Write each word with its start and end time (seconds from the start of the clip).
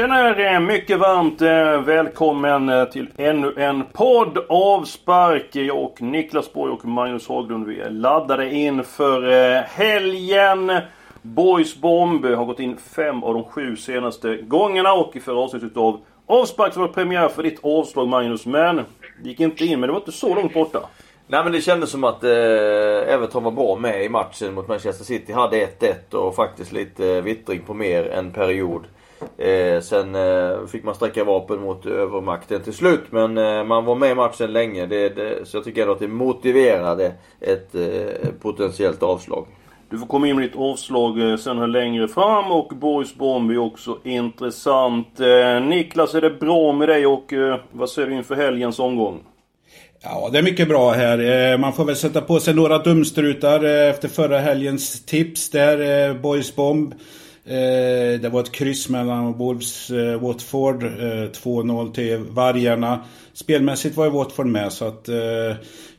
Tjenare! 0.00 0.54
Eh, 0.54 0.60
mycket 0.60 0.98
varmt 0.98 1.42
eh, 1.42 1.82
välkommen 1.82 2.68
eh, 2.68 2.84
till 2.84 3.08
ännu 3.16 3.54
en 3.56 3.84
podd 3.92 4.38
avspark. 4.48 5.56
Jag 5.56 5.78
och 5.78 6.02
Niklas 6.02 6.52
Borg 6.52 6.72
och 6.72 6.84
Magnus 6.84 7.28
Haglund 7.28 7.66
vi 7.66 7.80
är 7.80 7.90
laddade 7.90 8.54
inför 8.54 9.22
helgen. 9.62 10.72
Boys 11.22 11.76
Bomb 11.76 12.24
har 12.24 12.44
gått 12.44 12.60
in 12.60 12.76
fem 12.76 13.24
av 13.24 13.34
de 13.34 13.44
sju 13.44 13.76
senaste 13.76 14.36
gångerna 14.36 14.92
och 14.92 15.16
i 15.16 15.20
förra 15.20 15.38
avsnittet 15.38 15.76
av 15.76 16.00
Avspark 16.26 16.74
så 16.74 16.80
var 16.80 16.86
det 16.86 16.94
premiär 16.94 17.28
för 17.28 17.42
ditt 17.42 17.60
avslag 17.62 18.08
Magnus. 18.08 18.46
Men 18.46 18.76
det 19.22 19.28
gick 19.28 19.40
inte 19.40 19.64
in, 19.64 19.80
men 19.80 19.86
det 19.86 19.92
var 19.92 20.00
inte 20.00 20.12
så 20.12 20.34
långt 20.34 20.54
borta. 20.54 20.80
Nej 21.26 21.44
men 21.44 21.52
det 21.52 21.60
kändes 21.60 21.90
som 21.90 22.04
att 22.04 22.24
eh, 22.24 22.30
Everton 23.14 23.44
var 23.44 23.50
bra 23.50 23.76
med 23.76 24.04
i 24.04 24.08
matchen 24.08 24.54
mot 24.54 24.68
Manchester 24.68 25.04
City. 25.04 25.32
Hade 25.32 25.66
1-1 25.66 26.14
och 26.14 26.34
faktiskt 26.34 26.72
lite 26.72 27.20
vittring 27.20 27.60
på 27.66 27.74
mer 27.74 28.10
än 28.10 28.32
period. 28.32 28.84
Eh, 29.38 29.80
sen 29.80 30.14
eh, 30.14 30.66
fick 30.66 30.84
man 30.84 30.94
sträcka 30.94 31.24
vapen 31.24 31.60
mot 31.60 31.86
övermakten 31.86 32.62
till 32.62 32.72
slut. 32.72 33.04
Men 33.10 33.38
eh, 33.38 33.64
man 33.64 33.84
var 33.84 33.94
med 33.94 34.10
i 34.10 34.14
matchen 34.14 34.52
länge. 34.52 34.86
Det, 34.86 35.08
det, 35.08 35.48
så 35.48 35.56
jag 35.56 35.64
tycker 35.64 35.80
ändå 35.82 35.92
att 35.92 36.00
det 36.00 36.08
motiverade 36.08 37.12
ett 37.40 37.74
eh, 37.74 38.30
potentiellt 38.42 39.02
avslag. 39.02 39.46
Du 39.90 39.98
får 39.98 40.06
komma 40.06 40.28
in 40.28 40.36
med 40.36 40.44
ditt 40.44 40.56
avslag 40.56 41.30
eh, 41.30 41.36
sen 41.36 41.58
här 41.58 41.66
längre 41.66 42.08
fram 42.08 42.52
och 42.52 42.68
Boys 42.68 43.14
Bomb 43.14 43.50
är 43.50 43.58
också 43.58 43.98
intressant. 44.04 45.20
Eh, 45.20 45.62
Niklas, 45.62 46.14
är 46.14 46.20
det 46.20 46.30
bra 46.30 46.72
med 46.72 46.88
dig 46.88 47.06
och 47.06 47.32
eh, 47.32 47.60
vad 47.72 47.90
säger 47.90 48.08
du 48.08 48.14
inför 48.14 48.34
helgens 48.34 48.78
omgång? 48.78 49.18
Ja, 50.02 50.28
det 50.32 50.38
är 50.38 50.42
mycket 50.42 50.68
bra 50.68 50.90
här. 50.90 51.58
Man 51.58 51.72
får 51.72 51.84
väl 51.84 51.96
sätta 51.96 52.20
på 52.20 52.40
sig 52.40 52.54
några 52.54 52.78
dumstrutar 52.78 53.64
efter 53.64 54.08
förra 54.08 54.38
helgens 54.38 55.06
tips 55.06 55.50
där. 55.50 56.14
Boys 56.14 56.56
Bomb. 56.56 56.94
Eh, 57.50 58.20
det 58.20 58.28
var 58.28 58.40
ett 58.40 58.52
kryss 58.52 58.88
mellan 58.88 59.32
Wolves 59.32 59.90
eh, 59.90 60.20
Watford. 60.20 60.82
Eh, 60.82 60.88
2-0 60.88 61.92
till 61.92 62.18
Vargarna. 62.18 63.04
Spelmässigt 63.32 63.96
var 63.96 64.04
ju 64.04 64.10
Watford 64.10 64.46
med 64.46 64.72
så 64.72 64.84
att 64.84 65.08
eh, 65.08 65.16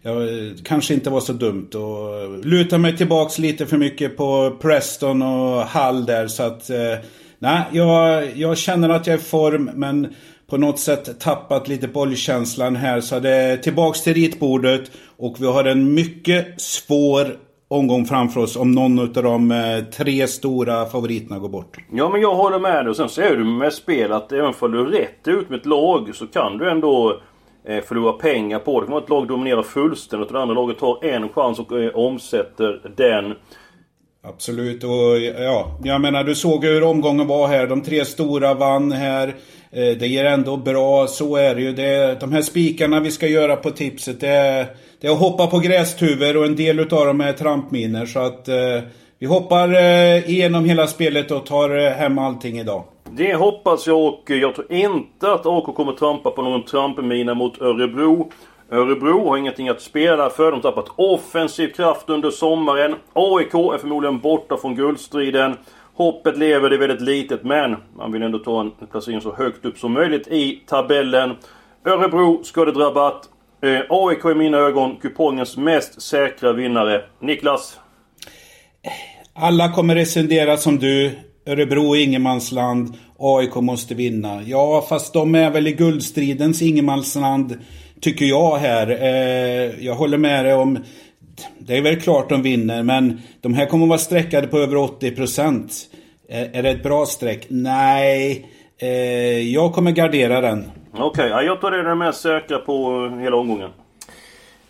jag 0.01 0.29
kanske 0.63 0.93
inte 0.93 1.09
var 1.09 1.19
så 1.19 1.33
dumt. 1.33 1.69
Och 1.73 2.45
luta 2.45 2.77
mig 2.77 2.97
tillbaks 2.97 3.39
lite 3.39 3.65
för 3.65 3.77
mycket 3.77 4.17
på 4.17 4.57
Preston 4.61 5.21
och 5.21 5.61
Hall 5.61 6.05
där 6.05 6.27
så 6.27 6.43
att... 6.43 6.69
Nej, 7.39 7.63
jag, 7.71 8.27
jag 8.37 8.57
känner 8.57 8.89
att 8.89 9.07
jag 9.07 9.13
är 9.13 9.19
i 9.19 9.21
form 9.21 9.71
men 9.73 10.13
på 10.49 10.57
något 10.57 10.79
sätt 10.79 11.19
tappat 11.19 11.67
lite 11.67 11.87
bollkänslan 11.87 12.75
här. 12.75 13.01
Så 13.01 13.19
det 13.19 13.29
är 13.29 13.57
tillbaks 13.57 14.01
till 14.01 14.13
ritbordet 14.13 14.91
och 15.17 15.35
vi 15.39 15.45
har 15.45 15.63
en 15.63 15.93
mycket 15.93 16.61
svår 16.61 17.37
omgång 17.71 18.05
framför 18.05 18.41
oss 18.41 18.55
om 18.55 18.71
någon 18.71 18.99
av 18.99 19.23
de 19.23 19.51
eh, 19.51 19.83
tre 19.97 20.27
stora 20.27 20.85
favoriterna 20.85 21.39
går 21.39 21.49
bort. 21.49 21.77
Ja 21.91 22.09
men 22.09 22.21
jag 22.21 22.35
håller 22.35 22.59
med 22.59 22.85
dig. 22.85 22.89
Och 22.89 22.95
sen 22.95 23.09
ser 23.09 23.37
du 23.37 23.43
med 23.43 23.73
spel 23.73 24.11
att 24.11 24.31
även 24.31 24.53
om 24.59 24.71
du 24.71 24.79
är 24.79 24.85
rätt 24.85 25.27
ut 25.27 25.49
med 25.49 25.59
ett 25.59 25.65
lag 25.65 26.15
så 26.15 26.27
kan 26.27 26.57
du 26.57 26.71
ändå 26.71 27.21
eh, 27.67 27.83
förlora 27.83 28.13
pengar 28.13 28.59
på 28.59 28.79
det. 28.79 28.85
Det 28.85 28.87
kan 28.87 28.93
vara 28.93 29.03
ett 29.03 29.09
lag 29.09 29.27
dominerar 29.27 29.63
fullständigt 29.63 30.27
och 30.27 30.33
det 30.33 30.41
andra 30.41 30.55
laget 30.55 30.79
tar 30.79 31.05
en 31.05 31.29
chans 31.29 31.59
och 31.59 31.79
eh, 31.79 31.95
omsätter 31.95 32.93
den. 32.97 33.33
Absolut 34.23 34.83
och 34.83 35.19
ja, 35.39 35.79
jag 35.83 36.01
menar 36.01 36.23
du 36.23 36.35
såg 36.35 36.65
hur 36.65 36.83
omgången 36.83 37.27
var 37.27 37.47
här. 37.47 37.67
De 37.67 37.81
tre 37.81 38.05
stora 38.05 38.53
vann 38.53 38.91
här. 38.91 39.35
Eh, 39.73 39.97
det 39.97 40.07
ger 40.07 40.25
ändå 40.25 40.57
bra, 40.57 41.07
så 41.07 41.35
är 41.35 41.55
det 41.55 41.61
ju. 41.61 41.71
Det, 41.71 42.19
de 42.19 42.31
här 42.31 42.41
spikarna 42.41 42.99
vi 42.99 43.11
ska 43.11 43.27
göra 43.27 43.55
på 43.55 43.71
tipset, 43.71 44.19
det 44.19 44.27
är, 44.27 44.65
det 45.01 45.07
är 45.07 45.11
att 45.11 45.19
hoppa 45.19 45.47
på 45.47 45.59
grästuvor 45.59 46.37
och 46.37 46.45
en 46.45 46.55
del 46.55 46.79
utav 46.79 47.05
dem 47.05 47.21
är 47.21 47.33
trampminer. 47.33 48.05
Så 48.05 48.19
att 48.19 48.47
eh, 48.47 48.55
vi 49.19 49.27
hoppar 49.27 49.73
eh, 49.73 50.29
igenom 50.29 50.65
hela 50.65 50.87
spelet 50.87 51.31
och 51.31 51.45
tar 51.45 51.77
eh, 51.77 51.91
hem 51.91 52.19
allting 52.19 52.59
idag. 52.59 52.83
Det 53.11 53.33
hoppas 53.33 53.87
jag 53.87 53.99
och 53.99 54.23
jag 54.25 54.55
tror 54.55 54.71
inte 54.71 55.31
att 55.31 55.45
AK 55.45 55.75
kommer 55.75 55.91
trampa 55.91 56.31
på 56.31 56.41
någon 56.41 56.65
trampmina 56.65 57.33
mot 57.33 57.61
Örebro. 57.61 58.31
Örebro 58.71 59.29
har 59.29 59.37
ingenting 59.37 59.69
att 59.69 59.81
spela 59.81 60.29
för. 60.29 60.51
De 60.51 60.53
har 60.53 60.61
tappat 60.61 60.91
offensiv 60.95 61.67
kraft 61.67 62.09
under 62.09 62.31
sommaren. 62.31 62.95
AIK 63.13 63.53
är 63.53 63.77
förmodligen 63.77 64.19
borta 64.19 64.57
från 64.57 64.75
guldstriden. 64.75 65.55
Hoppet 65.93 66.37
lever, 66.37 66.69
det 66.69 66.75
är 66.75 66.79
väldigt 66.79 67.01
litet 67.01 67.43
men 67.43 67.75
man 67.97 68.11
vill 68.11 68.21
ändå 68.21 68.39
ta 68.39 68.61
en 68.61 68.71
placering 68.91 69.21
så 69.21 69.35
högt 69.35 69.65
upp 69.65 69.77
som 69.77 69.93
möjligt 69.93 70.27
i 70.27 70.63
tabellen. 70.67 71.35
Örebro 71.85 72.43
ska 72.43 72.65
det 72.65 72.71
drabbat. 72.71 73.29
Eh, 73.63 73.81
AIK 73.89 74.25
i 74.25 74.35
mina 74.35 74.57
ögon 74.57 74.95
kupongens 74.95 75.57
mest 75.57 76.01
säkra 76.01 76.53
vinnare. 76.53 77.01
Niklas? 77.19 77.79
Alla 79.33 79.71
kommer 79.71 79.95
resonera 79.95 80.57
som 80.57 80.79
du. 80.79 81.11
Örebro 81.45 81.95
är 81.95 82.03
ingenmansland. 82.03 82.97
AIK 83.19 83.55
måste 83.55 83.95
vinna. 83.95 84.41
Ja, 84.43 84.85
fast 84.89 85.13
de 85.13 85.35
är 85.35 85.51
väl 85.51 85.67
i 85.67 85.71
guldstridens 85.71 86.61
ingenmansland. 86.61 87.57
Tycker 88.01 88.25
jag 88.25 88.57
här. 88.57 88.89
Eh, 88.89 89.85
jag 89.85 89.95
håller 89.95 90.17
med 90.17 90.45
dig 90.45 90.53
om 90.53 90.79
det 91.59 91.77
är 91.77 91.81
väl 91.81 92.01
klart 92.01 92.29
de 92.29 92.41
vinner, 92.41 92.83
men 92.83 93.21
de 93.41 93.53
här 93.53 93.65
kommer 93.65 93.85
att 93.85 93.89
vara 93.89 93.99
sträckade 93.99 94.47
på 94.47 94.57
över 94.57 94.75
80 94.75 95.11
procent. 95.11 95.73
Är 96.29 96.63
det 96.63 96.69
ett 96.69 96.83
bra 96.83 97.05
streck? 97.05 97.45
Nej. 97.49 98.45
Eh, 98.77 99.53
jag 99.53 99.73
kommer 99.73 99.91
gardera 99.91 100.41
den. 100.41 100.71
Okej, 100.93 101.25
okay, 101.25 101.45
jag 101.45 101.61
tror 101.61 101.71
det 101.71 101.79
är 101.79 101.83
den 101.83 101.97
mest 101.97 102.21
säkra 102.21 102.57
på 102.57 103.07
hela 103.21 103.35
omgången. 103.35 103.69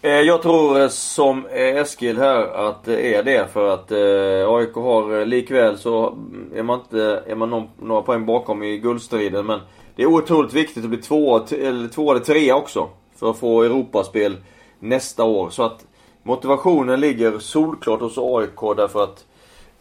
Eh, 0.03 0.11
jag 0.11 0.41
tror 0.41 0.81
eh, 0.81 0.87
som 0.87 1.45
eh, 1.45 1.75
Eskil 1.77 2.17
här 2.17 2.67
att 2.69 2.83
det 2.83 3.15
är 3.15 3.23
det 3.23 3.47
för 3.53 3.73
att 3.73 3.91
AIK 3.91 4.75
har 4.75 5.25
likväl 5.25 5.77
så 5.77 6.07
mm, 6.07 6.51
är 6.55 6.63
man 6.63 6.79
inte 6.79 7.23
är 7.27 7.35
man 7.35 7.69
några 7.81 8.01
poäng 8.01 8.25
bakom 8.25 8.63
i 8.63 8.77
guldstriden 8.77 9.45
men 9.45 9.59
det 9.95 10.03
är 10.03 10.07
otroligt 10.07 10.53
viktigt 10.53 10.83
att 10.83 10.89
bli 10.89 11.01
två 11.01 11.37
eller, 11.37 11.87
två 11.87 12.11
eller 12.11 12.21
tre 12.21 12.53
också 12.53 12.89
för 13.15 13.29
att 13.29 13.37
få 13.37 13.63
Europaspel 13.63 14.37
nästa 14.79 15.23
år. 15.23 15.49
Så 15.49 15.63
att 15.63 15.85
Motivationen 16.23 16.99
ligger 16.99 17.39
solklart 17.39 17.99
hos 17.99 18.17
AIK 18.17 18.77
därför 18.77 19.03
att 19.03 19.25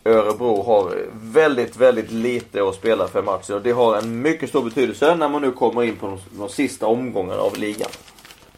Örebro 0.05 0.63
har 0.63 0.93
väldigt, 1.13 1.77
väldigt 1.77 2.11
lite 2.11 2.69
att 2.69 2.75
spela 2.75 3.07
för 3.07 3.23
matchen. 3.23 3.57
Och 3.57 3.63
det 3.63 3.73
har 3.73 3.97
en 3.97 4.23
mycket 4.23 4.49
stor 4.49 4.63
betydelse 4.63 5.17
när 5.17 5.29
man 5.29 5.43
nu 5.43 5.51
kommer 5.51 5.83
in 5.83 5.97
på 5.97 6.07
de, 6.07 6.19
de 6.39 6.49
sista 6.49 6.87
omgångarna 6.87 7.41
av 7.41 7.59
ligan. 7.59 7.89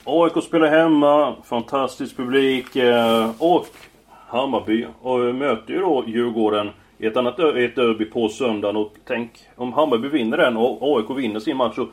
AIK 0.05 0.45
spelar 0.45 0.69
hemma, 0.69 1.37
fantastisk 1.45 2.17
publik 2.17 2.77
eh, 2.77 3.31
och 3.39 3.67
Hammarby 4.09 4.87
och 5.03 5.19
möter 5.19 5.73
ju 5.73 5.81
då 5.81 6.05
Djurgården 6.07 6.71
i 6.99 7.07
ett 7.07 7.17
annat 7.17 7.39
ett 7.39 7.77
derby 7.77 8.05
på 8.05 8.29
söndagen. 8.29 8.77
Och 8.77 8.93
tänk 9.07 9.31
om 9.57 9.73
Hammarby 9.73 10.09
vinner 10.09 10.37
den 10.37 10.57
och 10.57 10.97
AIK 10.97 11.19
vinner 11.19 11.41
sin 11.41 11.57
match. 11.57 11.75
Så 11.75 11.89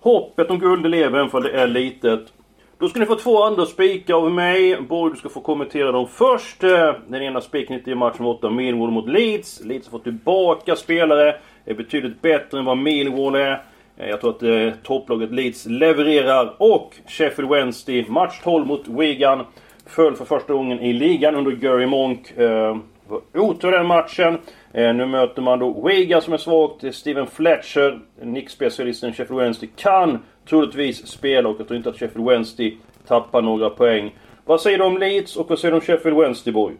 hoppet 0.00 0.50
om 0.50 0.58
guld 0.58 0.90
lever 0.90 1.18
även 1.18 1.30
för 1.30 1.40
det 1.40 1.50
är 1.50 1.66
litet. 1.66 2.32
Då 2.80 2.88
ska 2.88 3.00
ni 3.00 3.06
få 3.06 3.14
två 3.14 3.42
andra 3.42 3.66
spikar 3.66 4.14
av 4.14 4.32
mig. 4.32 4.80
Borg, 4.80 5.12
du 5.12 5.18
ska 5.18 5.28
få 5.28 5.40
kommentera 5.40 5.92
dem 5.92 6.08
först. 6.08 6.64
Eh, 6.64 6.94
den 7.08 7.22
ena 7.22 7.40
spiken 7.40 7.88
i 7.88 7.94
matchen 7.94 8.26
8, 8.26 8.50
Millwall 8.50 8.90
mot 8.90 9.08
Leeds. 9.08 9.64
Leeds 9.64 9.86
har 9.86 9.90
fått 9.90 10.04
tillbaka 10.04 10.76
spelare. 10.76 11.36
Är 11.64 11.74
betydligt 11.74 12.22
bättre 12.22 12.58
än 12.58 12.64
vad 12.64 12.78
Millwall 12.78 13.34
är. 13.34 13.62
Eh, 13.96 14.08
jag 14.08 14.20
tror 14.20 14.30
att 14.30 14.42
eh, 14.42 14.82
topplaget 14.82 15.32
Leeds 15.32 15.66
levererar. 15.66 16.54
Och 16.58 16.94
Sheffield 17.06 17.50
Wednesday, 17.50 18.06
match 18.08 18.40
12 18.44 18.66
mot 18.66 18.88
Wigan. 18.88 19.44
Föll 19.86 20.16
för 20.16 20.24
första 20.24 20.52
gången 20.52 20.80
i 20.80 20.92
ligan 20.92 21.34
under 21.34 21.52
Gary 21.52 21.86
Monk. 21.86 22.38
Eh, 22.38 22.76
var 23.08 23.20
otur 23.34 23.70
den 23.70 23.86
matchen. 23.86 24.38
Eh, 24.72 24.94
nu 24.94 25.06
möter 25.06 25.42
man 25.42 25.58
då 25.58 25.88
Wigan 25.88 26.22
som 26.22 26.32
är 26.32 26.38
svagt. 26.38 26.94
Steven 26.94 27.26
Fletcher, 27.26 28.00
nickspecialisten 28.22 29.12
Sheffield 29.12 29.42
Wednesday, 29.42 29.70
kan 29.76 30.18
troligtvis 30.50 31.06
spela 31.06 31.48
och 31.48 31.56
jag 31.58 31.66
tror 31.66 31.76
inte 31.76 31.88
att 31.88 31.98
Sheffield 31.98 32.28
Wednesday 32.28 32.76
tappar 33.08 33.42
några 33.42 33.70
poäng. 33.70 34.14
Vad 34.44 34.60
säger 34.60 34.78
du 34.78 34.84
om 34.84 34.98
Leeds 34.98 35.36
och 35.36 35.48
vad 35.48 35.58
säger 35.58 35.72
du 35.72 35.76
om 35.76 35.84
Sheffield 35.84 36.16
Wednesday, 36.16 36.52
Boy? 36.52 36.72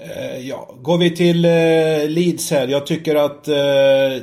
Eh, 0.00 0.48
ja, 0.48 0.74
går 0.82 0.98
vi 0.98 1.10
till 1.10 1.44
eh, 1.44 2.08
Leeds 2.08 2.50
här. 2.50 2.68
Jag 2.68 2.86
tycker 2.86 3.14
att 3.14 3.48
eh, 3.48 3.54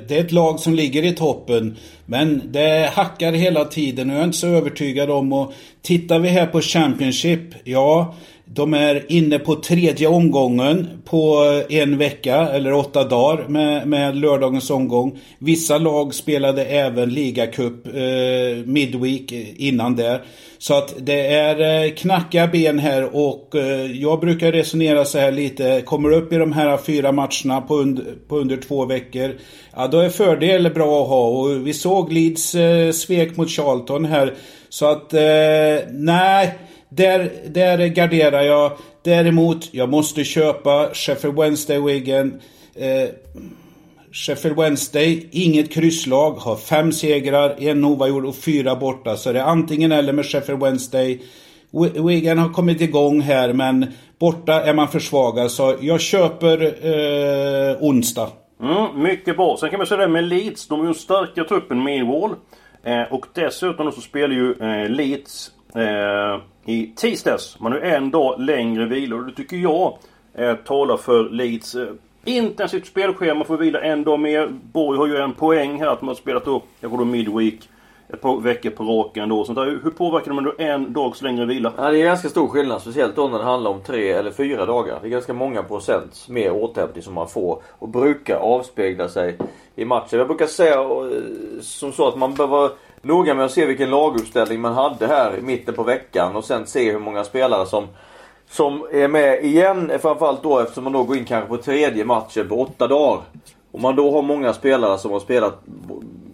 det 0.07 0.11
är 0.11 0.19
ett 0.19 0.31
lag 0.31 0.59
som 0.59 0.73
ligger 0.73 1.03
i 1.03 1.11
toppen. 1.11 1.77
Men 2.05 2.41
det 2.45 2.89
hackar 2.93 3.31
hela 3.31 3.65
tiden 3.65 4.09
och 4.09 4.15
jag 4.15 4.21
är 4.21 4.25
inte 4.25 4.37
så 4.37 4.47
övertygad 4.47 5.09
om. 5.09 5.33
Och 5.33 5.53
tittar 5.81 6.19
vi 6.19 6.29
här 6.29 6.45
på 6.45 6.61
Championship, 6.61 7.53
ja. 7.63 8.15
De 8.53 8.73
är 8.73 9.11
inne 9.11 9.39
på 9.39 9.55
tredje 9.55 10.07
omgången 10.07 10.87
på 11.05 11.43
eh, 11.69 11.79
en 11.79 11.97
vecka 11.97 12.35
eller 12.35 12.73
åtta 12.73 13.03
dagar 13.03 13.47
med, 13.47 13.87
med 13.87 14.15
lördagens 14.15 14.69
omgång. 14.69 15.19
Vissa 15.39 15.77
lag 15.77 16.13
spelade 16.15 16.65
även 16.65 17.09
ligacup 17.09 17.87
eh, 17.87 18.65
midweek 18.65 19.31
eh, 19.31 19.67
innan 19.67 19.95
det. 19.95 20.21
Så 20.57 20.77
att 20.77 20.93
det 20.97 21.27
är 21.27 21.85
eh, 21.85 21.91
knackiga 21.91 22.47
ben 22.47 22.79
här 22.79 23.15
och 23.15 23.55
eh, 23.55 23.91
jag 23.91 24.19
brukar 24.19 24.51
resonera 24.51 25.05
så 25.05 25.19
här 25.19 25.31
lite. 25.31 25.81
Kommer 25.85 26.09
du 26.09 26.15
upp 26.15 26.33
i 26.33 26.37
de 26.37 26.53
här 26.53 26.77
fyra 26.77 27.11
matcherna 27.11 27.61
på, 27.61 27.75
und 27.75 28.01
på 28.27 28.37
under 28.37 28.57
två 28.57 28.85
veckor. 28.85 29.31
Ja, 29.75 29.87
då 29.87 29.99
är 29.99 30.09
fördel 30.09 30.73
bra 30.73 31.01
att 31.01 31.09
ha 31.09 31.27
och 31.27 31.67
vi 31.67 31.73
såg 31.73 32.13
Leeds 32.13 32.55
eh, 32.55 32.91
svek 32.91 33.37
mot 33.37 33.49
Charlton 33.49 34.05
här. 34.05 34.33
Så 34.69 34.85
att, 34.85 35.13
eh, 35.13 35.89
nej. 35.91 36.57
Där, 36.89 37.31
där 37.47 37.87
garderar 37.87 38.41
jag. 38.41 38.71
Däremot, 39.03 39.73
jag 39.73 39.89
måste 39.89 40.23
köpa 40.23 40.89
Sheffield 40.93 41.39
Wednesday 41.39 41.79
Wigan. 41.79 42.41
Eh, 42.75 43.09
Sheffield 44.11 44.57
Wednesday, 44.57 45.27
inget 45.31 45.73
krysslag, 45.73 46.31
har 46.31 46.55
fem 46.55 46.91
segrar, 46.91 47.55
en 47.59 47.85
oavgjord 47.85 48.25
och 48.25 48.35
fyra 48.35 48.75
borta. 48.75 49.17
Så 49.17 49.31
det 49.31 49.39
är 49.39 49.43
antingen 49.43 49.91
eller 49.91 50.13
med 50.13 50.25
Sheffield 50.25 50.63
Wednesday. 50.63 51.21
Wigan 52.07 52.37
har 52.37 52.49
kommit 52.49 52.81
igång 52.81 53.21
här 53.21 53.53
men 53.53 53.85
borta 54.19 54.63
är 54.63 54.73
man 54.73 54.87
försvagad. 54.87 55.51
Så 55.51 55.75
jag 55.81 56.01
köper 56.01 56.61
eh, 56.61 57.77
onsdag. 57.79 58.29
Mm, 58.61 59.03
mycket 59.03 59.37
bra. 59.37 59.57
Sen 59.59 59.69
kan 59.69 59.77
man 59.77 59.87
säga 59.87 60.01
det 60.01 60.07
med 60.07 60.23
Leeds. 60.23 60.67
De 60.67 60.81
är 60.81 60.87
ju 60.87 60.93
starka 60.93 61.43
truppen 61.43 61.83
Millwall. 61.83 62.35
Eh, 62.83 63.13
och 63.13 63.25
dessutom 63.33 63.91
så 63.91 64.01
spelar 64.01 64.35
ju 64.35 64.51
eh, 64.51 64.89
Leeds 64.89 65.51
eh, 65.75 66.41
i 66.69 66.91
tisdags. 66.95 67.59
Man 67.59 67.71
har 67.71 67.79
en 67.79 68.11
dag 68.11 68.39
längre 68.39 68.85
vila 68.85 69.15
och 69.15 69.25
det 69.25 69.31
tycker 69.31 69.57
jag 69.57 69.97
eh, 70.33 70.55
talar 70.55 70.97
för 70.97 71.29
Leeds 71.29 71.75
eh, 71.75 71.87
intensivt 72.25 72.87
spelschema. 72.87 73.45
Får 73.45 73.57
vila 73.57 73.81
en 73.81 74.03
dag 74.03 74.19
mer. 74.19 74.47
Borg 74.71 74.97
har 74.97 75.07
ju 75.07 75.17
en 75.17 75.33
poäng 75.33 75.79
här 75.79 75.87
att 75.87 76.01
man 76.01 76.07
har 76.07 76.15
spelat 76.15 76.47
upp, 76.47 76.63
jag 76.79 76.91
tror 76.91 76.99
då 76.99 77.05
midweek 77.05 77.69
ett 78.13 78.21
par 78.21 78.41
veckor 78.41 78.69
på 78.69 78.83
raken 78.83 79.29
då. 79.29 79.45
Sånt 79.45 79.55
där. 79.55 79.67
Eh, 79.67 79.73
hur 79.83 79.91
påverkar 79.91 80.33
man 80.33 80.43
då 80.43 80.53
en 80.57 80.93
dags 80.93 81.21
längre 81.21 81.45
vila? 81.45 81.73
Ja, 81.77 81.91
det 81.91 82.01
är 82.01 82.03
ganska 82.03 82.29
stor 82.29 82.47
skillnad. 82.47 82.81
Speciellt 82.81 83.15
då 83.15 83.27
när 83.27 83.37
det 83.37 83.43
handlar 83.43 83.71
om 83.71 83.81
tre 83.81 84.11
eller 84.11 84.31
fyra 84.31 84.65
dagar. 84.65 84.99
Det 85.01 85.07
är 85.07 85.11
ganska 85.11 85.33
många 85.33 85.63
procent 85.63 86.25
mer 86.29 86.51
återhämtning 86.51 87.03
som 87.03 87.13
man 87.13 87.27
får. 87.27 87.61
Och 87.69 87.89
brukar 87.89 88.35
avspegla 88.35 89.09
sig 89.09 89.37
i 89.75 89.85
matchen. 89.85 90.19
Jag 90.19 90.27
brukar 90.27 90.45
säga 90.45 90.81
eh, 90.81 91.61
som 91.61 91.91
så 91.91 92.07
att 92.07 92.17
man 92.17 92.33
behöver 92.33 92.69
noga 93.01 93.33
med 93.33 93.45
att 93.45 93.51
se 93.51 93.65
vilken 93.65 93.89
laguppställning 93.89 94.61
man 94.61 94.73
hade 94.73 95.07
här 95.07 95.37
i 95.37 95.41
mitten 95.41 95.73
på 95.73 95.83
veckan. 95.83 96.35
Och 96.35 96.45
sen 96.45 96.67
se 96.67 96.91
hur 96.91 96.99
många 96.99 97.23
spelare 97.23 97.65
som 97.65 97.87
som 98.49 98.87
är 98.91 99.07
med 99.07 99.45
igen. 99.45 99.91
Framförallt 100.01 100.43
då 100.43 100.59
eftersom 100.59 100.83
man 100.83 100.93
då 100.93 101.03
går 101.03 101.17
in 101.17 101.25
kanske 101.25 101.49
på 101.49 101.57
tredje 101.57 102.05
matchen 102.05 102.49
på 102.49 102.61
åtta 102.61 102.87
dagar. 102.87 103.21
Om 103.71 103.81
man 103.81 103.95
då 103.95 104.11
har 104.11 104.21
många 104.21 104.53
spelare 104.53 104.97
som 104.97 105.11
har 105.11 105.19
spelat 105.19 105.61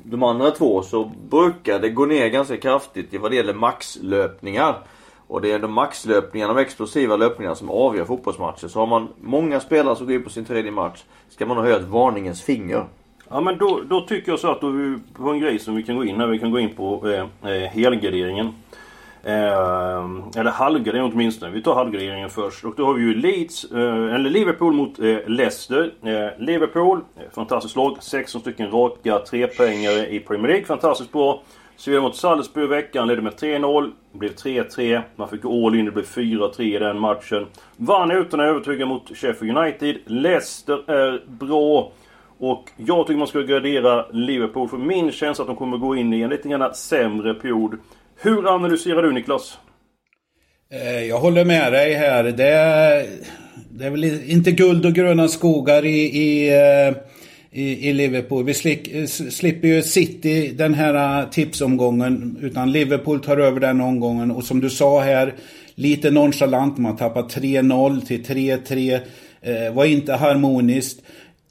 de 0.04 0.24
andra 0.24 0.52
två 0.52 0.82
så 0.82 1.12
brukar 1.30 1.80
det 1.80 1.90
gå 1.90 2.06
ner 2.06 2.28
ganska 2.28 2.58
kraftigt 2.58 3.22
vad 3.22 3.32
det 3.32 3.36
gäller 3.36 3.54
maxlöpningar. 3.54 4.76
Och 5.28 5.42
det 5.42 5.52
är 5.52 5.60
de 5.60 5.74
maxlöpningarna, 5.74 6.54
de 6.54 6.62
explosiva 6.62 7.16
löpningarna 7.16 7.56
som 7.56 7.70
avgör 7.70 8.06
fotbollsmatcher. 8.06 8.68
Så 8.68 8.80
har 8.80 8.88
man 8.88 9.08
många 9.22 9.60
spelare 9.60 9.96
som 9.96 10.06
går 10.06 10.16
in 10.16 10.24
på 10.24 10.30
sin 10.30 10.46
tredje 10.46 10.72
match 10.72 11.04
ska 11.30 11.46
man 11.46 11.58
ha 11.58 11.64
höjt 11.64 11.84
varningens 11.84 12.42
finger. 12.42 12.86
Ja 13.36 13.42
men 13.42 13.58
då, 13.58 13.82
då 13.90 14.02
tycker 14.02 14.32
jag 14.32 14.40
så 14.40 14.52
att 14.52 14.62
då 14.62 14.68
är 14.68 14.72
vi 14.72 14.98
på 15.14 15.30
en 15.30 15.40
grej 15.40 15.60
som 15.60 15.76
vi 15.76 15.84
kan 15.84 15.96
gå 15.96 16.06
in 16.06 16.20
här. 16.20 16.28
Vi 16.28 16.40
kan 16.40 16.52
gå 16.52 16.60
in 16.60 16.74
på 16.74 17.10
eh, 17.10 17.52
eh 17.52 17.70
helgarderingen. 17.70 18.46
Eh, 19.24 20.40
eller 20.40 20.52
halvgardering 20.52 21.12
åtminstone. 21.14 21.52
Vi 21.52 21.62
tar 21.62 21.76
halvgarderingen 21.76 22.30
först. 22.30 22.66
Och 22.66 22.74
då 22.78 22.86
har 22.86 22.94
vi 22.94 23.02
ju 23.02 23.16
Leeds, 23.16 23.64
eh, 23.64 24.16
eller 24.16 24.30
Liverpool 24.30 24.74
mot 24.74 25.00
eh, 25.00 25.18
Leicester. 25.28 25.92
Eh, 26.04 26.44
Liverpool, 26.46 27.02
eh, 27.16 27.24
fantastiskt 27.36 27.76
lag. 27.76 27.98
16 28.00 28.42
stycken 28.42 28.72
raka 28.72 29.20
trepoängare 29.20 30.08
i 30.08 30.20
Premier 30.20 30.48
League. 30.48 30.66
Fantastiskt 30.66 31.12
bra. 31.12 31.42
Sevilla 31.78 32.02
mot 32.02 32.16
Salzburg 32.16 32.66
i 32.66 32.68
veckan, 32.68 33.08
ledde 33.08 33.22
med 33.22 33.34
3-0. 33.34 33.92
Blev 34.12 34.36
3-3. 34.36 35.02
Man 35.16 35.30
fick 35.30 35.46
all 35.46 35.76
in, 35.76 35.86
det 35.86 35.92
blev 35.92 36.06
4-3 36.06 36.62
i 36.62 36.80
den 36.80 37.00
matchen. 37.00 37.46
Vann 37.78 38.12
utan 38.12 38.40
att 38.40 38.46
övertyga 38.46 38.86
mot 38.86 39.18
Sheffield 39.18 39.58
United. 39.58 39.98
Leicester 40.06 40.92
är 40.92 41.24
bra. 41.28 41.92
Och 42.40 42.70
jag 42.78 43.08
tycker 43.08 43.18
man 43.18 43.28
ska 43.28 43.42
gradera 43.42 44.06
Liverpool. 44.12 44.70
För 44.70 44.78
min 44.78 45.12
känsla 45.12 45.42
att 45.42 45.48
de 45.48 45.56
kommer 45.56 45.78
gå 45.78 45.96
in 45.96 46.14
i 46.14 46.22
en 46.22 46.30
lite 46.30 46.50
grann 46.50 46.76
sämre 46.76 47.34
period. 47.34 47.78
Hur 48.16 48.56
analyserar 48.56 49.04
du 49.04 49.12
Niklas? 49.12 49.58
Eh, 50.74 51.06
jag 51.06 51.20
håller 51.20 51.46
med 51.46 51.74
dig 51.74 51.94
här. 51.94 52.24
Det 52.24 52.48
är, 52.48 53.06
det 53.70 53.86
är 53.86 53.90
väl 53.90 54.04
inte 54.32 54.52
guld 54.52 54.86
och 54.86 54.94
gröna 54.94 55.28
skogar 55.28 55.86
i, 55.86 56.00
i, 56.00 56.50
eh, 56.50 56.96
i, 57.52 57.90
i 57.90 57.94
Liverpool. 57.94 58.46
Vi 58.46 58.52
eh, 58.52 59.06
slipper 59.08 59.68
ju 59.68 59.82
City 59.82 60.52
den 60.58 60.74
här 60.74 61.26
tipsomgången. 61.26 62.38
Utan 62.42 62.72
Liverpool 62.72 63.20
tar 63.20 63.38
över 63.38 63.60
den 63.60 63.82
omgången. 63.82 64.32
Och 64.32 64.44
som 64.44 64.60
du 64.60 64.70
sa 64.70 65.00
här, 65.00 65.34
lite 65.76 66.12
nonchalant. 66.12 66.78
Man 66.78 66.98
tappar 66.98 67.24
3-0 67.24 68.06
till 68.06 68.24
3-3. 68.24 69.00
Var 69.74 69.86
inte 69.86 70.14
harmoniskt. 70.14 71.02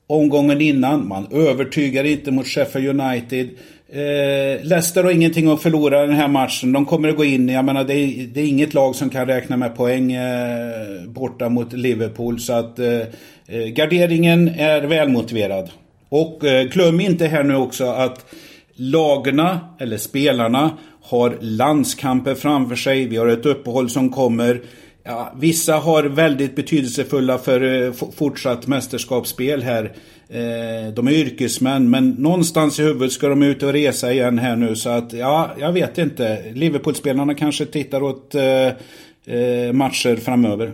Omgången 0.07 0.61
innan, 0.61 1.09
man 1.09 1.27
övertygar 1.33 2.05
inte 2.05 2.31
mot 2.31 2.47
Sheffield 2.47 3.01
United. 3.01 3.49
Eh, 3.89 4.65
Leicester 4.65 5.05
har 5.05 5.11
ingenting 5.11 5.49
att 5.49 5.63
förlora 5.63 6.07
den 6.07 6.17
här 6.17 6.29
matchen. 6.29 6.73
De 6.73 6.87
kommer 6.87 7.09
att 7.09 7.17
gå 7.17 7.25
in, 7.25 7.49
jag 7.49 7.65
menar 7.65 7.85
det 7.85 7.95
är, 7.95 8.27
det 8.27 8.41
är 8.41 8.47
inget 8.47 8.75
lag 8.75 8.95
som 8.95 9.11
kan 9.11 9.27
räkna 9.27 9.57
med 9.57 9.77
poäng 9.77 10.13
eh, 10.13 11.05
borta 11.07 11.49
mot 11.49 11.73
Liverpool. 11.73 12.41
Så 12.41 12.53
att 12.53 12.79
eh, 12.79 13.01
eh 13.47 13.67
garderingen 13.67 14.49
är 14.49 14.83
välmotiverad. 14.83 15.71
Och 16.09 16.45
eh, 16.45 16.65
glöm 16.65 17.01
inte 17.01 17.27
här 17.27 17.45
nu 17.45 17.57
också 17.57 17.85
att 17.85 18.27
lagarna, 18.75 19.61
eller 19.79 19.97
spelarna, 19.97 20.71
har 21.03 21.39
landskamper 21.41 22.35
framför 22.35 22.77
sig. 22.77 23.07
Vi 23.07 23.17
har 23.17 23.27
ett 23.27 23.47
uppehåll 23.47 23.91
som 23.91 24.11
kommer. 24.11 24.61
Ja, 25.07 25.33
vissa 25.37 25.75
har 25.75 26.03
väldigt 26.03 26.57
betydelsefulla 26.57 27.39
för 27.39 27.83
eh, 27.83 27.93
fortsatt 28.17 28.67
mästerskapsspel 28.67 29.63
här. 29.63 29.85
Eh, 30.29 30.93
de 30.95 31.09
är 31.09 31.13
yrkesmän 31.13 31.91
men 31.91 32.11
någonstans 32.11 32.79
i 32.79 32.83
huvudet 32.83 33.13
ska 33.13 33.29
de 33.29 33.43
ut 33.43 33.63
och 33.63 33.73
resa 33.73 34.13
igen 34.13 34.39
här 34.39 34.57
nu 34.57 34.77
så 34.77 34.91
att 34.91 35.13
ja, 35.13 35.51
jag 35.59 35.73
vet 35.73 35.99
inte. 35.99 36.43
Liverpoolspelarna 36.55 37.35
kanske 37.35 37.67
tittar 37.67 38.03
åt 38.03 38.35
eh, 38.35 39.73
matcher 39.73 40.17
framöver. 40.17 40.73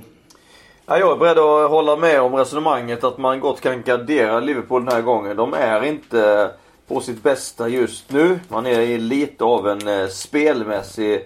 Ja, 0.86 0.98
jag 0.98 1.12
är 1.12 1.16
beredd 1.16 1.38
att 1.38 1.70
hålla 1.70 1.96
med 1.96 2.20
om 2.20 2.34
resonemanget 2.34 3.04
att 3.04 3.18
man 3.18 3.40
gott 3.40 3.60
kan 3.60 3.82
gardera 3.82 4.40
Liverpool 4.40 4.84
den 4.84 4.94
här 4.94 5.02
gången. 5.02 5.36
De 5.36 5.54
är 5.54 5.84
inte 5.84 6.50
på 6.88 7.00
sitt 7.00 7.22
bästa 7.22 7.68
just 7.68 8.12
nu. 8.12 8.40
Man 8.48 8.66
är 8.66 8.80
i 8.80 8.98
lite 8.98 9.44
av 9.44 9.68
en 9.68 10.10
spelmässig 10.10 11.20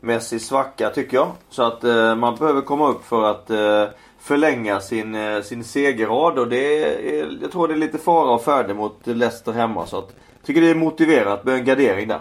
mässig 0.00 0.40
svacka 0.40 0.90
tycker 0.90 1.16
jag. 1.16 1.32
Så 1.50 1.62
att 1.62 1.84
eh, 1.84 2.14
man 2.14 2.36
behöver 2.36 2.60
komma 2.60 2.88
upp 2.88 3.04
för 3.04 3.30
att 3.30 3.50
eh, 3.50 3.84
förlänga 4.20 4.80
sin, 4.80 5.14
eh, 5.14 5.42
sin 5.42 5.64
segerrad 5.64 6.38
och 6.38 6.48
det 6.48 6.84
är, 6.84 7.28
jag 7.42 7.52
tror 7.52 7.68
det 7.68 7.74
är 7.74 7.78
lite 7.78 7.98
fara 7.98 8.30
och 8.30 8.44
färde 8.44 8.74
mot 8.74 9.06
Leicester 9.06 9.52
hemma. 9.52 9.86
Så 9.86 9.98
att, 9.98 10.14
tycker 10.46 10.60
det 10.60 10.70
är 10.70 10.74
motiverat 10.74 11.44
med 11.44 11.54
en 11.54 11.64
gardering 11.64 12.08
där. 12.08 12.20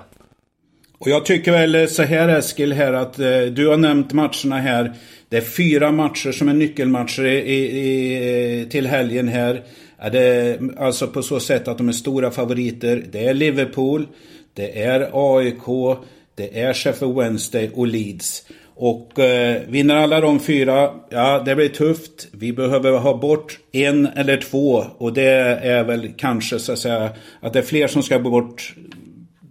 Och 1.00 1.08
jag 1.08 1.26
tycker 1.26 1.52
väl 1.52 1.76
eh, 1.76 1.86
så 1.86 2.04
här 2.04 2.30
Eskil 2.30 2.74
här 2.74 2.94
att 2.94 3.20
eh, 3.20 3.42
du 3.42 3.68
har 3.68 3.78
nämnt 3.78 4.14
matcherna 4.14 4.58
här. 4.58 4.94
Det 5.30 5.38
är 5.38 5.42
fyra 5.42 5.92
matcher 5.92 6.32
som 6.32 6.50
är 6.50 6.54
nyckelmatcher 6.54 7.26
i, 7.26 7.60
i, 7.60 8.68
till 8.70 8.88
helgen 8.88 9.28
här. 9.28 9.64
Är 9.98 10.10
det, 10.10 10.60
alltså 10.78 11.08
på 11.08 11.22
så 11.22 11.40
sätt 11.40 11.68
att 11.68 11.78
de 11.78 11.88
är 11.88 11.94
stora 11.94 12.32
favoriter. 12.32 13.06
Det 13.12 13.26
är 13.26 13.34
Liverpool, 13.34 14.08
det 14.54 14.84
är 14.84 15.10
AIK, 15.14 15.98
det 16.40 16.62
är 16.62 16.74
Sheffield 16.74 17.16
Wednesday 17.16 17.72
och 17.76 17.88
Leeds. 17.88 18.46
Och 18.76 19.20
eh, 19.20 19.62
vinner 19.68 19.96
alla 19.96 20.22
de 20.22 20.40
fyra, 20.40 20.90
ja 21.10 21.40
det 21.46 21.56
blir 21.56 21.70
tufft. 21.70 22.28
Vi 22.32 22.54
behöver 22.54 22.92
ha 22.92 23.18
bort 23.18 23.60
en 23.72 24.08
eller 24.08 24.38
två. 24.38 24.84
Och 24.98 25.14
det 25.14 25.32
är 25.64 25.84
väl 25.84 26.14
kanske 26.18 26.60
så 26.60 26.72
att 26.72 26.80
säga 26.80 27.10
att 27.40 27.54
det 27.54 27.60
är 27.60 27.64
fler 27.64 27.88
som 27.88 28.04
ska 28.04 28.20
bort. 28.20 28.74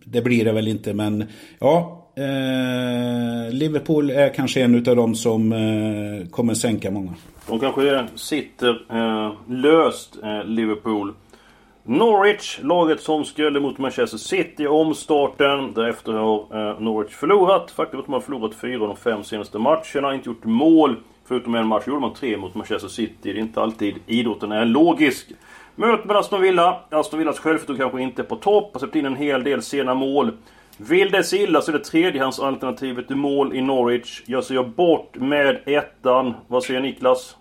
Det 0.04 0.22
blir 0.22 0.44
det 0.44 0.52
väl 0.52 0.68
inte 0.68 0.94
men 0.94 1.24
ja. 1.58 1.94
Eh, 2.16 3.52
Liverpool 3.52 4.10
är 4.10 4.34
kanske 4.34 4.62
en 4.62 4.74
av 4.74 4.96
de 4.96 5.14
som 5.14 5.52
eh, 5.52 6.28
kommer 6.30 6.54
sänka 6.54 6.90
många. 6.90 7.14
De 7.48 7.60
kanske 7.60 8.06
sitter 8.14 8.70
eh, 8.90 9.32
löst, 9.48 10.16
eh, 10.22 10.44
Liverpool. 10.44 11.14
Norwich, 11.88 12.58
laget 12.62 13.00
som 13.00 13.24
skulle 13.24 13.60
mot 13.60 13.78
Manchester 13.78 14.18
City 14.18 14.62
i 14.62 14.66
omstarten. 14.66 15.72
Därefter 15.74 16.12
har 16.12 16.38
eh, 16.38 16.80
Norwich 16.80 17.12
förlorat. 17.12 17.70
Faktum 17.70 17.98
är 17.98 18.00
att 18.00 18.06
de 18.06 18.12
har 18.12 18.20
förlorat 18.20 18.54
fyra 18.54 18.82
av 18.82 18.88
de 18.88 18.96
fem 18.96 19.24
senaste 19.24 19.58
matcherna. 19.58 20.14
Inte 20.14 20.28
gjort 20.28 20.44
mål. 20.44 20.96
Förutom 21.24 21.54
en 21.54 21.66
match 21.66 21.86
gjorde 21.86 22.00
man 22.00 22.14
tre 22.14 22.36
mot 22.36 22.54
Manchester 22.54 22.88
City. 22.88 23.14
Det 23.22 23.30
är 23.30 23.38
inte 23.38 23.60
alltid 23.62 23.94
idrotten 24.06 24.52
är 24.52 24.64
logisk. 24.64 25.26
Möte 25.74 26.06
med 26.06 26.16
Aston 26.16 26.40
Villa. 26.40 26.80
Aston 26.90 27.18
Villas 27.18 27.38
självförtroende 27.38 27.82
kanske 27.82 28.02
inte 28.02 28.22
är 28.22 28.26
på 28.26 28.36
topp. 28.36 28.70
Har 28.72 28.78
släppt 28.78 28.96
in 28.96 29.06
en 29.06 29.16
hel 29.16 29.44
del 29.44 29.62
sena 29.62 29.94
mål. 29.94 30.32
Vill 30.76 31.10
det 31.10 31.24
sig 31.24 31.42
illa 31.42 31.60
så 31.60 31.70
är 31.70 31.78
det 31.78 31.84
tredjehandsalternativet 31.84 33.06
till 33.06 33.16
mål 33.16 33.56
i 33.56 33.60
Norwich. 33.60 34.22
Jag 34.26 34.44
ser 34.44 34.62
bort 34.62 35.16
med 35.16 35.60
ettan. 35.66 36.34
Vad 36.46 36.64
säger 36.64 36.80
Niklas? 36.80 37.37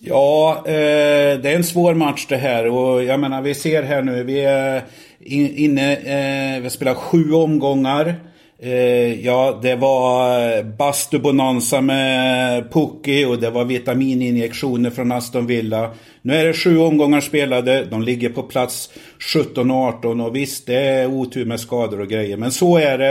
Ja, 0.00 0.62
eh, 0.66 1.40
det 1.40 1.50
är 1.50 1.56
en 1.56 1.64
svår 1.64 1.94
match 1.94 2.26
det 2.28 2.36
här 2.36 2.66
och 2.66 3.04
jag 3.04 3.20
menar 3.20 3.42
vi 3.42 3.54
ser 3.54 3.82
här 3.82 4.02
nu, 4.02 4.24
vi 4.24 4.40
är 4.40 4.82
inne, 5.20 5.92
eh, 5.92 6.56
vi 6.56 6.62
har 6.62 6.70
spelat 6.70 6.96
sju 6.96 7.32
omgångar. 7.32 8.14
Eh, 8.58 9.24
ja, 9.24 9.58
det 9.62 9.76
var 9.76 10.56
eh, 10.56 10.64
Bastu 10.64 11.18
Bonanza 11.18 11.80
med 11.80 12.72
Pucki 12.72 13.24
och 13.24 13.38
det 13.38 13.50
var 13.50 13.64
vitamininjektioner 13.64 14.90
från 14.90 15.12
Aston 15.12 15.46
Villa. 15.46 15.90
Nu 16.22 16.34
är 16.34 16.44
det 16.44 16.52
sju 16.52 16.78
omgångar 16.78 17.20
spelade, 17.20 17.84
de 17.84 18.02
ligger 18.02 18.28
på 18.28 18.42
plats 18.42 18.90
17 19.34 19.70
och 19.70 19.76
18 19.76 20.20
och 20.20 20.36
visst, 20.36 20.66
det 20.66 20.80
är 20.80 21.06
otur 21.06 21.44
med 21.44 21.60
skador 21.60 22.00
och 22.00 22.08
grejer. 22.08 22.36
Men 22.36 22.52
så 22.52 22.76
är 22.76 22.98
det. 22.98 23.10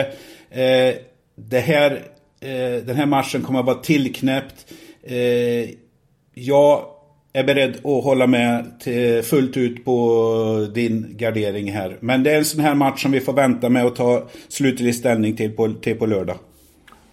Eh, 0.52 0.96
det 1.36 1.60
här, 1.60 1.92
eh, 2.42 2.84
den 2.86 2.96
här 2.96 3.06
matchen 3.06 3.42
kommer 3.42 3.60
att 3.60 3.66
vara 3.66 3.78
tillknäppt. 3.78 4.66
Eh, 5.04 5.70
jag 6.40 6.86
är 7.34 7.44
beredd 7.44 7.76
att 7.76 8.04
hålla 8.04 8.28
med 8.28 8.80
till, 8.80 9.24
fullt 9.24 9.58
ut 9.58 9.86
på 9.86 10.68
din 10.74 11.18
gardering 11.18 11.72
här. 11.72 11.98
Men 12.00 12.24
det 12.24 12.32
är 12.32 12.38
en 12.38 12.46
sån 12.46 12.62
här 12.62 12.76
match 12.76 13.02
som 13.02 13.12
vi 13.12 13.20
får 13.20 13.34
vänta 13.34 13.70
med 13.70 13.86
att 13.86 13.96
ta 13.96 14.24
slutlig 14.48 14.96
ställning 14.96 15.36
till 15.36 15.52
på, 15.52 15.74
till 15.82 15.98
på 15.98 16.06
lördag. 16.06 16.38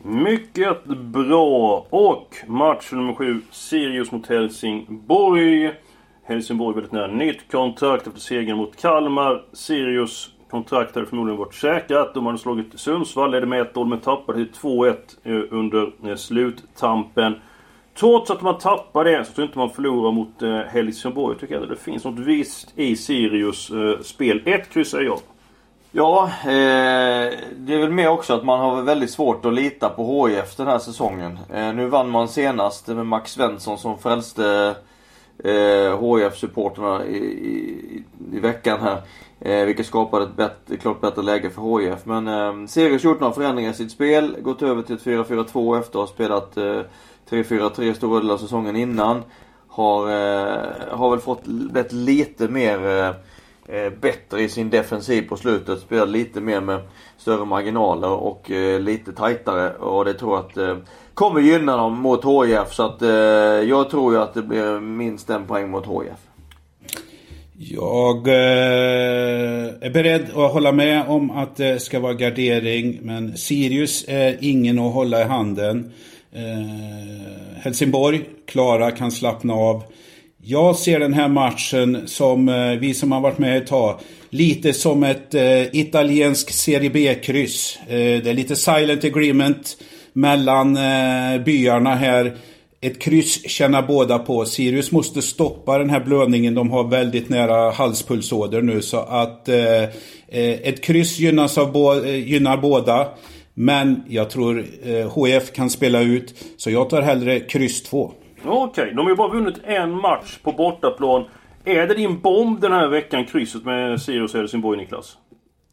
Mycket 0.03 0.85
bra. 0.87 1.87
Och 1.91 2.37
match 2.47 2.93
nummer 2.93 3.15
sju. 3.15 3.41
Sirius 3.51 4.13
mot 4.13 4.27
Helsingborg. 4.27 5.71
Helsingborg 6.25 6.75
väldigt 6.75 6.93
nära 6.93 7.07
nytt 7.07 7.51
kontrakt 7.51 8.07
efter 8.07 8.21
segern 8.21 8.57
mot 8.57 8.81
Kalmar. 8.81 9.43
Sirius 9.53 10.31
kontrakt 10.51 10.95
hade 10.95 11.07
förmodligen 11.07 11.39
varit 11.39 11.55
säkrat. 11.55 12.15
De 12.15 12.27
hade 12.27 12.39
slagit 12.39 12.81
Sundsvall, 12.81 13.31
ledde 13.31 13.47
med 13.47 13.67
1-0 13.67 13.85
men 13.89 14.01
tappade 14.01 14.45
till 14.45 14.55
2-1 14.55 14.95
eh, 15.23 15.43
under 15.51 15.93
eh, 16.09 16.17
sluttampen. 16.17 17.35
Trots 17.95 18.31
att 18.31 18.43
man 18.43 18.59
tappar 18.59 19.05
det 19.05 19.25
så 19.25 19.33
tror 19.33 19.43
jag 19.43 19.49
inte 19.49 19.59
man 19.59 19.71
förlorar 19.71 20.13
mot 20.13 20.43
eh, 20.43 20.59
Helsingborg. 20.59 21.35
Jag 21.35 21.41
tycker 21.41 21.63
att 21.63 21.69
det 21.69 21.77
finns 21.77 22.05
något 22.05 22.19
visst 22.19 22.73
i 22.79 22.97
Sirius 22.97 23.71
eh, 23.71 24.01
spel. 24.03 24.43
Ett 24.45 24.71
kryss 24.71 24.95
jag. 24.95 25.19
Ja, 25.97 26.31
eh, 26.43 27.33
det 27.57 27.75
är 27.75 27.79
väl 27.79 27.91
mer 27.91 28.09
också 28.09 28.35
att 28.35 28.45
man 28.45 28.61
har 28.61 28.83
väldigt 28.83 29.11
svårt 29.11 29.45
att 29.45 29.55
lita 29.55 29.89
på 29.89 30.27
HIF 30.27 30.57
den 30.57 30.67
här 30.67 30.79
säsongen. 30.79 31.39
Eh, 31.53 31.75
nu 31.75 31.87
vann 31.87 32.11
man 32.11 32.29
senast 32.29 32.89
med 32.89 33.07
Max 33.07 33.33
Svensson 33.33 33.79
som 33.79 33.99
frälste 33.99 34.75
eh, 35.45 36.01
HIF-supporterna 36.01 37.07
i, 37.07 37.17
i, 37.17 38.03
i, 38.33 38.39
veckan 38.41 38.81
här. 38.81 39.03
Eh, 39.41 39.67
vilket 39.67 39.87
skapade 39.87 40.25
ett 40.25 40.37
bättre, 40.37 40.77
klart 40.77 41.01
bättre 41.01 41.23
läge 41.23 41.51
för 41.51 41.79
HIF. 41.79 42.07
Men 42.07 42.29
eh, 42.29 42.67
Sirius 42.67 43.05
gjort 43.05 43.21
några 43.21 43.35
förändringar 43.35 43.71
i 43.71 43.75
sitt 43.75 43.93
spel. 43.93 44.37
Gått 44.41 44.63
över 44.63 44.83
till 44.83 44.95
ett 44.95 45.05
4-4-2 45.05 45.79
efter 45.81 46.03
att 46.03 46.09
ha 46.09 46.15
spelat 46.15 46.57
eh, 46.57 46.81
3-4-3 47.31 47.95
stora 47.95 48.21
delar 48.21 48.35
av 48.35 48.39
säsongen 48.39 48.77
innan. 48.77 49.23
Har, 49.69 50.09
eh, 50.09 50.59
har 50.91 51.11
väl 51.11 51.21
fått 51.21 51.45
blivit 51.45 51.93
lite 51.93 52.49
mer 52.49 52.87
eh, 52.87 53.77
eh, 53.77 53.93
bättre 54.01 54.43
i 54.43 54.49
sin 54.49 54.71
defensiv 54.71 55.29
på 55.29 55.37
slutet. 55.37 55.81
Spelar 55.81 56.07
lite 56.07 56.41
mer 56.41 56.61
med 56.61 56.81
större 57.19 57.45
marginaler 57.45 58.11
och 58.11 58.51
eh, 58.51 58.81
lite 58.81 59.13
tajtare. 59.13 59.75
Och 59.75 60.05
det 60.05 60.15
tror 60.15 60.37
jag 60.37 60.45
att 60.45 60.57
eh, 60.57 60.77
kommer 61.15 61.41
gynna 61.41 61.77
dem 61.77 62.01
mot 62.01 62.25
HIF. 62.25 62.73
Så 62.73 62.83
att 62.83 63.03
eh, 63.03 63.09
jag 63.69 63.91
tror 63.91 64.15
ju 64.15 64.21
att 64.21 64.35
det 64.35 64.43
blir 64.43 64.81
minst 64.81 65.31
en 65.31 65.47
poäng 65.47 65.71
mot 65.71 65.87
HIF. 65.87 66.19
Jag 67.59 68.29
eh, 68.29 69.65
är 69.81 69.91
beredd 69.91 70.23
att 70.23 70.53
hålla 70.53 70.73
med 70.73 71.05
om 71.09 71.31
att 71.31 71.57
det 71.57 71.83
ska 71.83 72.01
vara 72.01 72.15
gardering. 72.15 72.99
Men 73.03 73.37
Sirius 73.37 74.05
är 74.09 74.37
ingen 74.41 74.79
att 74.79 74.95
hålla 74.95 75.21
i 75.21 75.25
handen. 75.25 75.93
Eh, 76.37 77.63
Helsingborg, 77.63 78.21
Klara 78.47 78.91
kan 78.91 79.11
slappna 79.11 79.55
av. 79.55 79.83
Jag 80.43 80.77
ser 80.77 81.01
den 81.01 81.13
här 81.15 81.29
matchen 81.29 82.03
som, 82.07 82.49
eh, 82.49 82.71
vi 82.71 82.95
som 82.95 83.13
har 83.13 83.21
varit 83.21 83.39
med 83.39 83.59
ett 83.59 83.67
tag, 83.67 84.01
lite 84.31 84.73
som 84.73 85.03
ett 85.03 85.35
eh, 85.35 85.77
italiensk 85.77 86.51
Serie 86.51 86.91
B-kryss. 86.91 87.79
Eh, 87.87 87.95
det 87.95 88.27
är 88.27 88.35
lite 88.35 88.57
silent 88.57 89.05
agreement 89.05 89.77
mellan 90.13 90.77
eh, 90.77 91.45
byarna 91.45 91.95
här. 91.95 92.37
Ett 92.81 93.01
kryss 93.01 93.49
känner 93.51 93.83
båda 93.83 94.19
på. 94.19 94.45
Sirius 94.45 94.93
måste 94.93 95.23
stoppa 95.23 95.79
den 95.79 95.91
här 95.91 96.01
blödningen. 96.01 96.55
De 96.55 96.71
har 96.71 96.85
väldigt 96.85 97.29
nära 97.29 97.71
halspulsåder 97.71 98.63
nu 98.63 98.83
så 98.83 98.99
att 98.99 99.49
eh, 99.49 99.83
eh, 100.29 100.53
ett 100.63 100.81
kryss 100.81 101.19
gynnas 101.19 101.59
av 101.59 101.73
bo 101.73 102.05
eh, 102.05 102.29
gynnar 102.29 102.57
båda. 102.57 103.09
Men 103.55 104.03
jag 104.09 104.31
tror 104.31 104.65
eh, 104.83 105.09
HF 105.09 105.53
kan 105.53 105.71
spela 105.71 106.01
ut. 106.01 106.35
Så 106.57 106.71
jag 106.71 106.91
tar 106.91 107.03
hellre 107.03 107.41
kryss 107.41 107.83
2. 107.83 108.13
Okej, 108.45 108.83
okay. 108.83 108.95
de 108.95 108.99
har 108.99 109.11
ju 109.11 109.17
bara 109.17 109.29
vunnit 109.29 109.55
en 109.65 109.91
match 109.91 110.39
på 110.43 110.53
bortaplan. 110.53 111.25
Är 111.65 111.87
det 111.87 111.95
din 111.95 112.21
bomb 112.21 112.61
den 112.61 112.73
här 112.73 112.89
veckan, 112.89 113.25
krysset 113.25 113.65
med 113.65 114.01
Sirius 114.01 114.35
Helsingborg, 114.35 114.79
Niklas? 114.79 115.17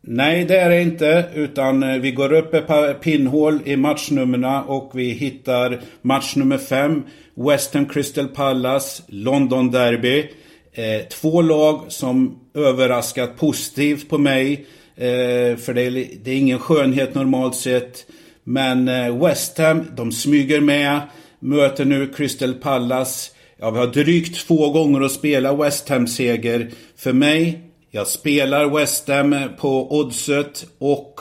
Nej, 0.03 0.45
det 0.45 0.57
är 0.57 0.69
det 0.69 0.81
inte. 0.81 1.25
Utan 1.33 1.83
eh, 1.83 2.01
vi 2.01 2.11
går 2.11 2.33
upp 2.33 2.53
ett 2.53 2.67
par 2.67 2.93
pinnhål 2.93 3.59
i 3.65 3.77
matchnumren 3.77 4.63
och 4.63 4.91
vi 4.93 5.09
hittar 5.09 5.79
match 6.01 6.35
nummer 6.35 6.57
5. 6.57 7.03
Western 7.35 7.85
Crystal 7.85 8.27
Palace, 8.27 9.03
London 9.07 9.71
Derby. 9.71 10.29
Eh, 10.73 11.07
två 11.07 11.41
lag 11.41 11.81
som 11.87 12.39
överraskat 12.53 13.37
positivt 13.37 14.09
på 14.09 14.17
mig. 14.17 14.65
Eh, 14.95 15.57
för 15.57 15.73
det 15.73 15.81
är, 15.81 15.91
det 16.23 16.31
är, 16.31 16.37
ingen 16.37 16.59
skönhet 16.59 17.15
normalt 17.15 17.55
sett. 17.55 18.05
Men 18.43 18.87
eh, 18.87 19.25
West 19.25 19.57
Ham, 19.57 19.85
de 19.95 20.11
smyger 20.11 20.61
med. 20.61 21.01
Möter 21.39 21.85
nu 21.85 22.07
Crystal 22.07 22.53
Palace. 22.53 23.31
Ja, 23.57 23.71
vi 23.71 23.79
har 23.79 23.87
drygt 23.87 24.47
två 24.47 24.69
gånger 24.69 25.01
att 25.01 25.11
spela 25.11 25.53
West 25.55 25.89
Ham-seger. 25.89 26.71
För 26.97 27.13
mig, 27.13 27.61
jag 27.91 28.07
spelar 28.07 28.69
West 28.69 29.07
Ham 29.07 29.33
eh, 29.33 29.47
på 29.47 29.97
oddset 29.99 30.65
och 30.79 31.19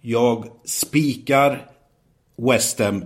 jag 0.00 0.46
spikar 0.64 1.66
West 2.36 2.78
Ham. 2.78 3.04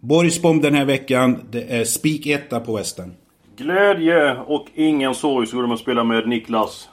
Borgsbom 0.00 0.60
den 0.60 0.74
här 0.74 0.84
veckan, 0.84 1.48
det 1.50 1.62
är 1.62 1.84
spik 1.84 2.26
etta 2.26 2.60
på 2.60 2.76
West 2.76 2.98
Ham. 2.98 3.12
Glädje 3.56 4.36
och 4.36 4.66
ingen 4.74 5.14
sorg 5.14 5.46
så 5.46 5.56
går 5.56 5.66
de 5.66 5.78
spela 5.78 6.04
med 6.04 6.28
Niklas. 6.28 6.88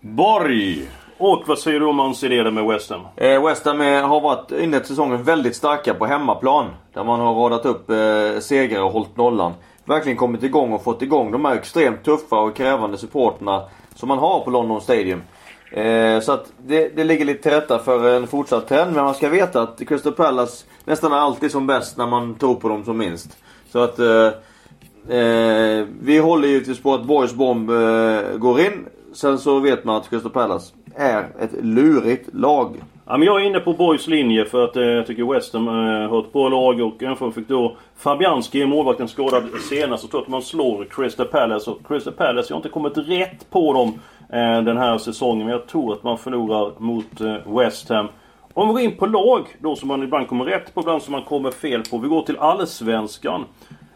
Borg! 0.00 0.88
Och 1.18 1.42
vad 1.46 1.58
säger 1.58 1.80
du 1.80 1.86
om 1.86 1.98
hans 1.98 2.24
idéer 2.24 2.50
med 2.50 2.64
West 2.64 2.90
Ham? 2.90 3.00
Eh, 3.16 3.46
West 3.46 3.64
Ham 3.64 3.80
eh, 3.80 4.08
har 4.08 4.20
varit 4.20 4.52
inlett 4.52 4.86
säsongen 4.86 5.22
väldigt 5.22 5.56
starka 5.56 5.94
på 5.94 6.06
hemmaplan. 6.06 6.66
Där 6.92 7.04
man 7.04 7.20
har 7.20 7.34
radat 7.34 7.66
upp 7.66 7.90
eh, 7.90 8.40
segrar 8.40 8.82
och 8.82 8.90
hållit 8.90 9.16
nollan. 9.16 9.52
Verkligen 9.84 10.18
kommit 10.18 10.42
igång 10.42 10.72
och 10.72 10.84
fått 10.84 11.02
igång 11.02 11.32
de 11.32 11.44
här 11.44 11.54
extremt 11.54 12.04
tuffa 12.04 12.36
och 12.36 12.56
krävande 12.56 12.98
supporterna 12.98 13.62
som 13.94 14.08
man 14.08 14.18
har 14.18 14.40
på 14.40 14.50
London 14.50 14.80
Stadium. 14.80 15.22
Eh, 15.70 16.20
så 16.20 16.32
att 16.32 16.52
det, 16.66 16.96
det 16.96 17.04
ligger 17.04 17.24
lite 17.24 17.42
till 17.42 17.52
rätta 17.52 17.78
för 17.78 18.16
en 18.16 18.26
fortsatt 18.26 18.68
trend. 18.68 18.92
Men 18.94 19.04
man 19.04 19.14
ska 19.14 19.28
veta 19.28 19.62
att 19.62 19.88
Crystal 19.88 20.12
Palace 20.12 20.66
nästan 20.84 21.12
är 21.12 21.16
alltid 21.16 21.50
som 21.50 21.66
bäst 21.66 21.96
när 21.96 22.06
man 22.06 22.34
tror 22.34 22.54
på 22.54 22.68
dem 22.68 22.84
som 22.84 22.98
minst. 22.98 23.36
Så 23.72 23.78
att 23.78 23.98
eh, 23.98 24.26
eh, 25.16 25.86
vi 26.00 26.18
håller 26.18 26.48
givetvis 26.48 26.82
på 26.82 26.94
att 26.94 27.04
Boys 27.04 27.34
Bomb 27.34 27.70
eh, 27.70 28.36
går 28.36 28.60
in. 28.60 28.86
Sen 29.12 29.38
så 29.38 29.58
vet 29.58 29.84
man 29.84 29.96
att 29.96 30.10
Crystal 30.10 30.32
Palace 30.32 30.74
är 30.96 31.26
ett 31.38 31.64
lurigt 31.64 32.34
lag. 32.34 32.76
Ja, 33.06 33.16
men 33.16 33.26
jag 33.26 33.42
är 33.42 33.46
inne 33.46 33.60
på 33.60 33.72
Boys 33.72 34.06
linje 34.06 34.44
för 34.44 34.64
att 34.64 34.76
eh, 34.76 34.82
jag 34.82 35.06
tycker 35.06 35.34
West 35.34 35.52
Ham 35.52 35.68
eh, 35.68 36.10
har 36.10 36.20
ett 36.20 36.32
bra 36.32 36.48
lag 36.48 36.80
och 36.80 37.02
även 37.02 37.32
fick 37.32 37.48
då 37.48 37.76
Fabianski, 37.96 38.66
målvakten, 38.66 39.08
skadad 39.08 39.44
senast. 39.70 40.02
Så 40.02 40.08
tror 40.08 40.22
att 40.22 40.28
man 40.28 40.42
slår 40.42 40.84
Crystal 40.84 41.26
Palace. 41.26 41.70
Och 41.70 41.86
Crystal 41.88 42.12
Palace, 42.12 42.46
jag 42.50 42.54
har 42.54 42.58
inte 42.58 42.68
kommit 42.68 42.98
rätt 42.98 43.50
på 43.50 43.72
dem 43.72 43.88
eh, 44.32 44.62
den 44.62 44.76
här 44.76 44.98
säsongen. 44.98 45.46
Men 45.46 45.56
jag 45.56 45.66
tror 45.66 45.92
att 45.92 46.02
man 46.02 46.18
förlorar 46.18 46.72
mot 46.78 47.20
eh, 47.20 47.56
West 47.58 47.88
Ham. 47.88 48.08
Om 48.54 48.68
vi 48.68 48.72
går 48.72 48.82
in 48.82 48.96
på 48.96 49.06
lag 49.06 49.46
då 49.58 49.76
som 49.76 49.88
man 49.88 50.02
ibland 50.02 50.28
kommer 50.28 50.44
rätt 50.44 50.74
på, 50.74 50.80
ibland 50.80 51.02
som 51.02 51.12
man 51.12 51.22
kommer 51.22 51.50
fel 51.50 51.82
på. 51.90 51.98
Vi 51.98 52.08
går 52.08 52.22
till 52.22 52.36
Allsvenskan. 52.38 53.44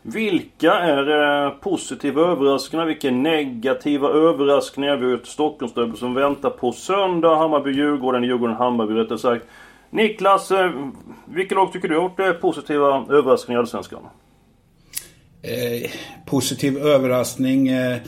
Vilka 0.03 0.73
är 0.73 1.45
eh, 1.47 1.51
positiva 1.51 2.23
överraskningar? 2.23 2.87
Vilka 2.87 3.09
är 3.09 3.13
negativa 3.13 4.09
överraskningar? 4.09 4.97
Vi 4.97 5.07
har 5.07 5.15
ett 5.15 5.27
Stockholmsderby 5.27 5.97
som 5.97 6.15
väntar 6.15 6.51
på 6.51 6.73
söndag. 6.73 7.37
Hammarby-Djurgården, 7.37 8.25
Djurgården-Hammarby 8.25 8.95
rättare 8.95 9.19
sagt. 9.19 9.47
Niklas, 9.91 10.51
eh, 10.51 10.71
vilka 11.25 11.55
lag 11.55 11.73
tycker 11.73 11.89
du 11.89 11.97
har 11.97 12.03
gjort 12.03 12.21
eh, 12.21 12.33
positiva 12.33 13.07
överraskningar 13.11 13.59
i 13.59 13.63
Allsvenskan? 13.63 14.01
Eh, 15.43 15.91
positiv 16.27 16.79
överraskning? 16.79 17.69
Eh, 17.69 17.99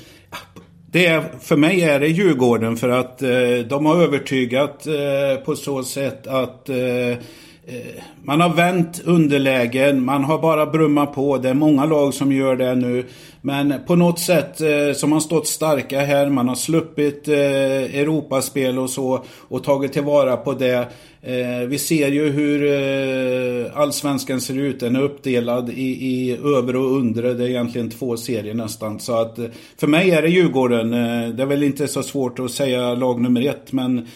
det 0.91 1.07
är, 1.07 1.21
för 1.41 1.57
mig 1.57 1.83
är 1.83 2.01
det 2.01 2.09
Djurgården 2.09 2.77
för 2.77 2.89
att 2.89 3.23
eh, 3.23 3.29
de 3.69 3.87
har 3.87 4.03
övertygat 4.03 4.87
eh, 4.87 5.45
på 5.45 5.57
så 5.57 5.83
sätt 5.83 6.27
att 6.27 6.69
Eh, 6.69 7.19
Eh, 7.67 8.03
man 8.25 8.41
har 8.41 8.55
vänt 8.55 9.03
underlägen, 9.05 10.05
man 10.05 10.25
har 10.25 10.39
bara 10.39 10.67
brummat 10.67 11.15
på. 11.15 11.39
Det 11.39 11.49
är 11.49 11.55
många 11.55 11.85
lag 11.85 12.15
som 12.15 12.33
gör 12.33 12.57
det 12.57 12.75
nu. 12.75 13.05
Men 13.41 13.75
på 13.87 13.97
något 13.97 14.19
sätt 14.19 14.61
eh, 14.61 14.93
så 14.95 15.07
har 15.07 15.21
stått 15.21 15.47
starka 15.47 16.01
här. 16.01 16.29
Man 16.29 16.49
har 16.49 16.55
sluppit 16.55 17.29
eh, 17.29 17.37
Europaspel 17.37 18.79
och 18.79 18.91
så 18.91 19.25
och 19.49 19.65
tagit 19.65 19.93
tillvara 19.93 20.37
på 20.37 20.53
det. 20.53 20.89
Eh, 21.23 21.69
vi 21.69 21.79
ser 21.79 22.09
ju 22.09 22.31
hur 22.31 22.65
eh, 22.65 23.81
allsvenskan 23.81 24.41
ser 24.41 24.59
ut. 24.59 24.81
Den 24.81 24.97
är 24.97 25.03
uppdelad 25.03 25.71
i, 25.71 25.83
i 25.83 26.39
över 26.45 26.77
och 26.77 26.97
undre. 26.97 27.35
Det 27.35 27.45
är 27.45 27.49
egentligen 27.49 27.91
två 27.91 28.17
serier 28.17 28.55
nästan. 28.55 29.01
Så 29.01 29.15
att 29.15 29.39
eh, 29.39 29.47
för 29.77 29.87
mig 29.87 30.11
är 30.11 30.23
det 30.23 30.29
Djurgården. 30.29 30.93
Eh, 30.93 31.29
det 31.29 31.43
är 31.43 31.47
väl 31.47 31.63
inte 31.63 31.89
så 31.89 32.03
svårt 32.03 32.39
att 32.39 32.51
säga 32.51 32.95
lag 32.95 33.21
nummer 33.21 33.47
ett. 33.49 33.73
Men 33.73 34.07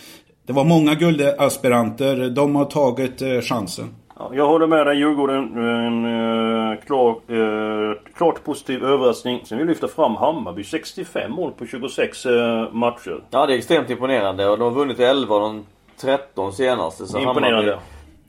det 0.46 0.52
var 0.52 0.64
många 0.64 0.94
guldaspiranter. 0.94 2.30
De 2.30 2.56
har 2.56 2.64
tagit 2.64 3.22
eh, 3.22 3.40
chansen. 3.40 3.94
Ja, 4.18 4.30
jag 4.34 4.46
håller 4.46 4.66
med 4.66 4.86
dig 4.86 4.98
Djurgården. 4.98 5.56
En 5.58 6.04
uh, 6.04 6.80
klar, 6.86 7.10
uh, 7.30 7.96
klart 8.16 8.44
positiv 8.44 8.84
överraskning. 8.84 9.40
Sen 9.44 9.58
vill 9.58 9.66
vi 9.66 9.72
lyfta 9.72 9.88
fram 9.88 10.16
Hammarby. 10.16 10.64
65 10.64 11.32
mål 11.32 11.52
på 11.52 11.66
26 11.66 12.26
uh, 12.26 12.72
matcher. 12.72 13.24
Ja 13.30 13.46
det 13.46 13.54
är 13.54 13.58
extremt 13.58 13.90
imponerande. 13.90 14.48
Och 14.48 14.58
de 14.58 14.64
har 14.64 14.70
vunnit 14.70 15.00
11 15.00 15.34
av 15.34 15.40
de 15.40 15.64
13 16.00 16.52
senaste. 16.52 17.06
Så 17.06 17.18
imponerande. 17.18 17.70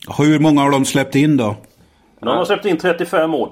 Hammarby... 0.07 0.33
Hur 0.33 0.39
många 0.39 0.61
har 0.61 0.71
de 0.71 0.85
släppt 0.85 1.15
in 1.15 1.37
då? 1.37 1.55
De 2.19 2.27
har 2.27 2.45
släppt 2.45 2.65
in 2.65 2.77
35 2.77 3.29
mål. 3.29 3.49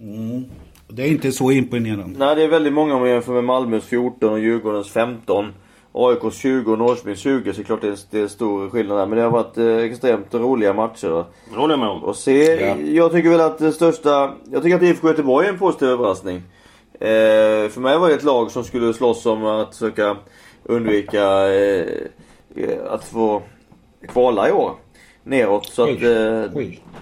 Mm. 0.00 0.44
Det 0.88 1.02
är 1.02 1.08
inte 1.08 1.32
så 1.32 1.50
imponerande. 1.50 2.18
Nej, 2.18 2.36
det 2.36 2.42
är 2.42 2.48
väldigt 2.48 2.72
många 2.72 2.94
om 2.94 3.00
man 3.00 3.10
jämför 3.10 3.32
med 3.32 3.44
Malmös 3.44 3.84
14 3.84 4.32
och 4.32 4.38
Djurgårdens 4.38 4.90
15. 4.90 5.52
AIKs 5.94 6.36
20 6.36 6.72
och 6.72 6.78
Norrköpings 6.78 7.18
20 7.18 7.52
så 7.52 7.64
klart 7.64 7.80
det 7.80 7.88
är, 7.88 7.98
det 8.10 8.20
är 8.20 8.28
stor 8.28 8.70
skillnad 8.70 8.98
där. 8.98 9.06
Men 9.06 9.18
det 9.18 9.24
har 9.24 9.30
varit 9.30 9.58
eh, 9.58 9.76
extremt 9.76 10.34
roliga 10.34 10.72
matcher. 10.72 11.24
Håller 11.54 11.76
med 11.76 11.88
om. 11.88 12.04
Och 12.04 12.16
se, 12.16 12.66
Ja. 12.66 12.76
jag 12.76 13.12
tycker 13.12 13.30
väl 13.30 13.40
att 13.40 13.58
det 13.58 13.72
största... 13.72 14.34
Jag 14.52 14.62
tycker 14.62 14.76
att 14.76 14.82
IFK 14.82 15.08
Göteborg 15.08 15.46
är 15.46 15.52
en 15.52 15.58
positiv 15.58 15.88
överraskning. 15.88 16.36
Eh, 17.00 17.68
för 17.70 17.80
mig 17.80 17.98
var 17.98 18.08
det 18.08 18.14
ett 18.14 18.22
lag 18.24 18.50
som 18.50 18.64
skulle 18.64 18.94
slåss 18.94 19.26
om 19.26 19.44
att 19.44 19.76
försöka 19.76 20.16
undvika 20.64 21.52
eh, 21.52 21.86
eh, 22.56 22.78
att 22.90 23.04
få 23.04 23.42
kvala 24.08 24.48
i 24.48 24.52
år. 24.52 24.72
Neråt. 25.24 25.66
Så 25.66 25.82
att, 25.82 25.88
eh, 25.88 25.96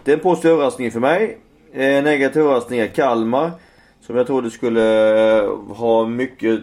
det 0.04 0.12
är 0.12 0.12
en 0.12 0.20
positiv 0.20 0.50
överraskning 0.50 0.90
för 0.90 1.00
mig. 1.00 1.38
Eh, 1.73 2.02
negativ 2.04 2.42
överraskning 2.42 2.80
är 2.80 2.87
Kalmar. 2.87 3.50
Som 4.00 4.16
jag 4.16 4.26
trodde 4.26 4.50
skulle 4.50 5.38
eh, 5.38 5.50
ha 5.68 6.06
mycket 6.06 6.61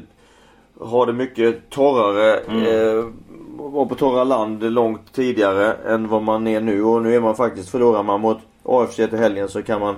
ha 0.80 1.06
det 1.06 1.14
mycket 1.14 1.70
torrare. 1.70 2.40
Eh, 2.40 3.06
var 3.58 3.86
på 3.86 3.96
torra 3.96 4.24
land 4.24 4.74
långt 4.74 5.14
tidigare 5.14 5.74
än 5.74 6.08
vad 6.08 6.24
man 6.24 6.48
är 6.48 6.62
nu. 6.62 6.84
Och 6.84 7.02
nu 7.02 7.16
är 7.16 7.20
man 7.20 7.36
faktiskt, 7.36 7.70
förlorar 7.70 8.04
man 8.04 8.22
mot 8.22 8.38
AFC 8.64 8.96
till 8.96 9.18
helgen 9.18 9.50
så 9.50 9.64
kan 9.64 9.82
man 9.82 9.96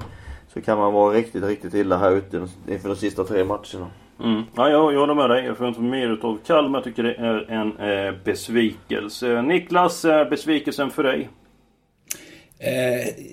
så 0.53 0.61
kan 0.61 0.77
man 0.77 0.93
vara 0.93 1.13
riktigt, 1.13 1.43
riktigt 1.43 1.73
illa 1.73 1.97
här 1.97 2.11
ute 2.11 2.47
inför 2.67 2.89
de 2.89 2.95
sista 2.95 3.23
tre 3.23 3.43
matcherna. 3.43 3.87
Mm. 4.23 4.43
Ja, 4.55 4.69
jag, 4.69 4.93
jag 4.93 4.99
håller 4.99 5.15
med 5.15 5.29
dig. 5.29 5.45
Jag 5.45 5.57
får 5.57 5.67
inte 5.67 5.81
mer 5.81 6.13
utav 6.13 6.39
Kalmar. 6.47 6.79
Jag 6.79 6.83
tycker 6.83 7.03
det 7.03 7.13
är 7.13 7.51
en 7.51 7.77
eh, 7.77 8.13
besvikelse. 8.23 9.41
Niklas, 9.41 10.05
eh, 10.05 10.29
besvikelsen 10.29 10.89
för 10.89 11.03
dig? 11.03 11.29
Eh, 12.59 13.23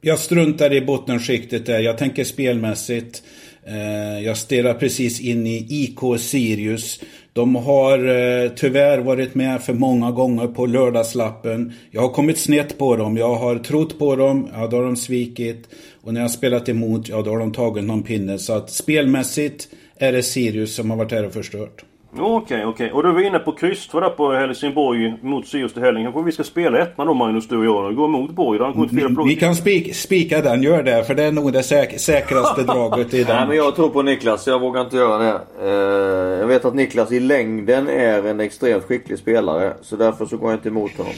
jag 0.00 0.18
struntar 0.18 0.72
i 0.72 0.80
bottenskiktet 0.80 1.66
där. 1.66 1.80
Jag 1.80 1.98
tänker 1.98 2.24
spelmässigt. 2.24 3.22
Eh, 3.22 3.22
Eh, 3.68 4.24
jag 4.24 4.36
stirrar 4.36 4.74
precis 4.74 5.20
in 5.20 5.46
i 5.46 5.66
IK 5.68 6.20
Sirius. 6.20 7.00
De 7.32 7.56
har 7.56 7.98
eh, 7.98 8.50
tyvärr 8.56 8.98
varit 8.98 9.34
med 9.34 9.62
för 9.62 9.72
många 9.74 10.10
gånger 10.10 10.46
på 10.46 10.66
lördagslappen. 10.66 11.72
Jag 11.90 12.00
har 12.00 12.08
kommit 12.08 12.38
snett 12.38 12.78
på 12.78 12.96
dem. 12.96 13.16
Jag 13.16 13.34
har 13.34 13.58
trott 13.58 13.98
på 13.98 14.16
dem. 14.16 14.48
Ja, 14.54 14.66
då 14.66 14.76
har 14.76 14.84
de 14.84 14.96
svikit. 14.96 15.68
Och 16.02 16.14
när 16.14 16.20
jag 16.20 16.24
har 16.28 16.32
spelat 16.32 16.68
emot, 16.68 17.08
ja 17.08 17.22
då 17.22 17.30
har 17.30 17.38
de 17.38 17.52
tagit 17.52 17.84
någon 17.84 18.02
pinne. 18.02 18.38
Så 18.38 18.52
att 18.52 18.70
spelmässigt 18.70 19.68
är 19.96 20.12
det 20.12 20.22
Sirius 20.22 20.74
som 20.74 20.90
har 20.90 20.96
varit 20.96 21.12
här 21.12 21.26
och 21.26 21.32
förstört. 21.32 21.84
Okej, 22.18 22.64
okej. 22.66 22.92
Och 22.92 23.02
du 23.02 23.12
var 23.12 23.20
inne 23.20 23.38
på 23.38 23.52
kryss 23.52 23.88
två 23.88 24.00
där 24.00 24.08
på 24.08 24.32
Helsingborg 24.32 25.14
mot 25.22 25.46
Sirius 25.46 25.72
till 25.72 25.82
helgen. 25.82 26.04
Kanske 26.04 26.22
vi 26.22 26.32
ska 26.32 26.44
spela 26.44 26.78
ett 26.78 26.96
då 26.96 27.14
Magnus, 27.14 27.48
du 27.48 27.58
och 27.58 27.64
jag. 27.64 27.96
Gå 27.96 28.04
emot 28.04 28.30
Borg. 28.30 28.60
Han 28.60 28.72
kommer 28.72 29.14
på 29.14 29.22
Vi 29.22 29.36
kan 29.36 29.54
spik, 29.54 29.96
spika 29.96 30.40
den, 30.42 30.62
gör 30.62 30.82
det. 30.82 31.04
För 31.04 31.14
det 31.14 31.24
är 31.24 31.32
nog 31.32 31.52
det 31.52 31.62
säk 31.62 32.00
säkraste 32.00 32.62
draget 32.62 33.14
i 33.14 33.24
den. 33.24 33.36
Nej 33.36 33.46
men 33.48 33.56
jag 33.56 33.76
tror 33.76 33.88
på 33.88 34.02
Niklas, 34.02 34.46
jag 34.46 34.60
vågar 34.60 34.80
inte 34.80 34.96
göra 34.96 35.18
det. 35.18 35.40
Eh, 35.62 36.40
jag 36.40 36.46
vet 36.46 36.64
att 36.64 36.74
Niklas 36.74 37.12
i 37.12 37.20
längden 37.20 37.88
är 37.88 38.26
en 38.26 38.40
extremt 38.40 38.84
skicklig 38.84 39.18
spelare. 39.18 39.72
Så 39.82 39.96
därför 39.96 40.26
så 40.26 40.36
går 40.36 40.50
jag 40.50 40.58
inte 40.58 40.68
emot 40.68 40.96
honom. 40.96 41.12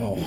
Ja. 0.00 0.18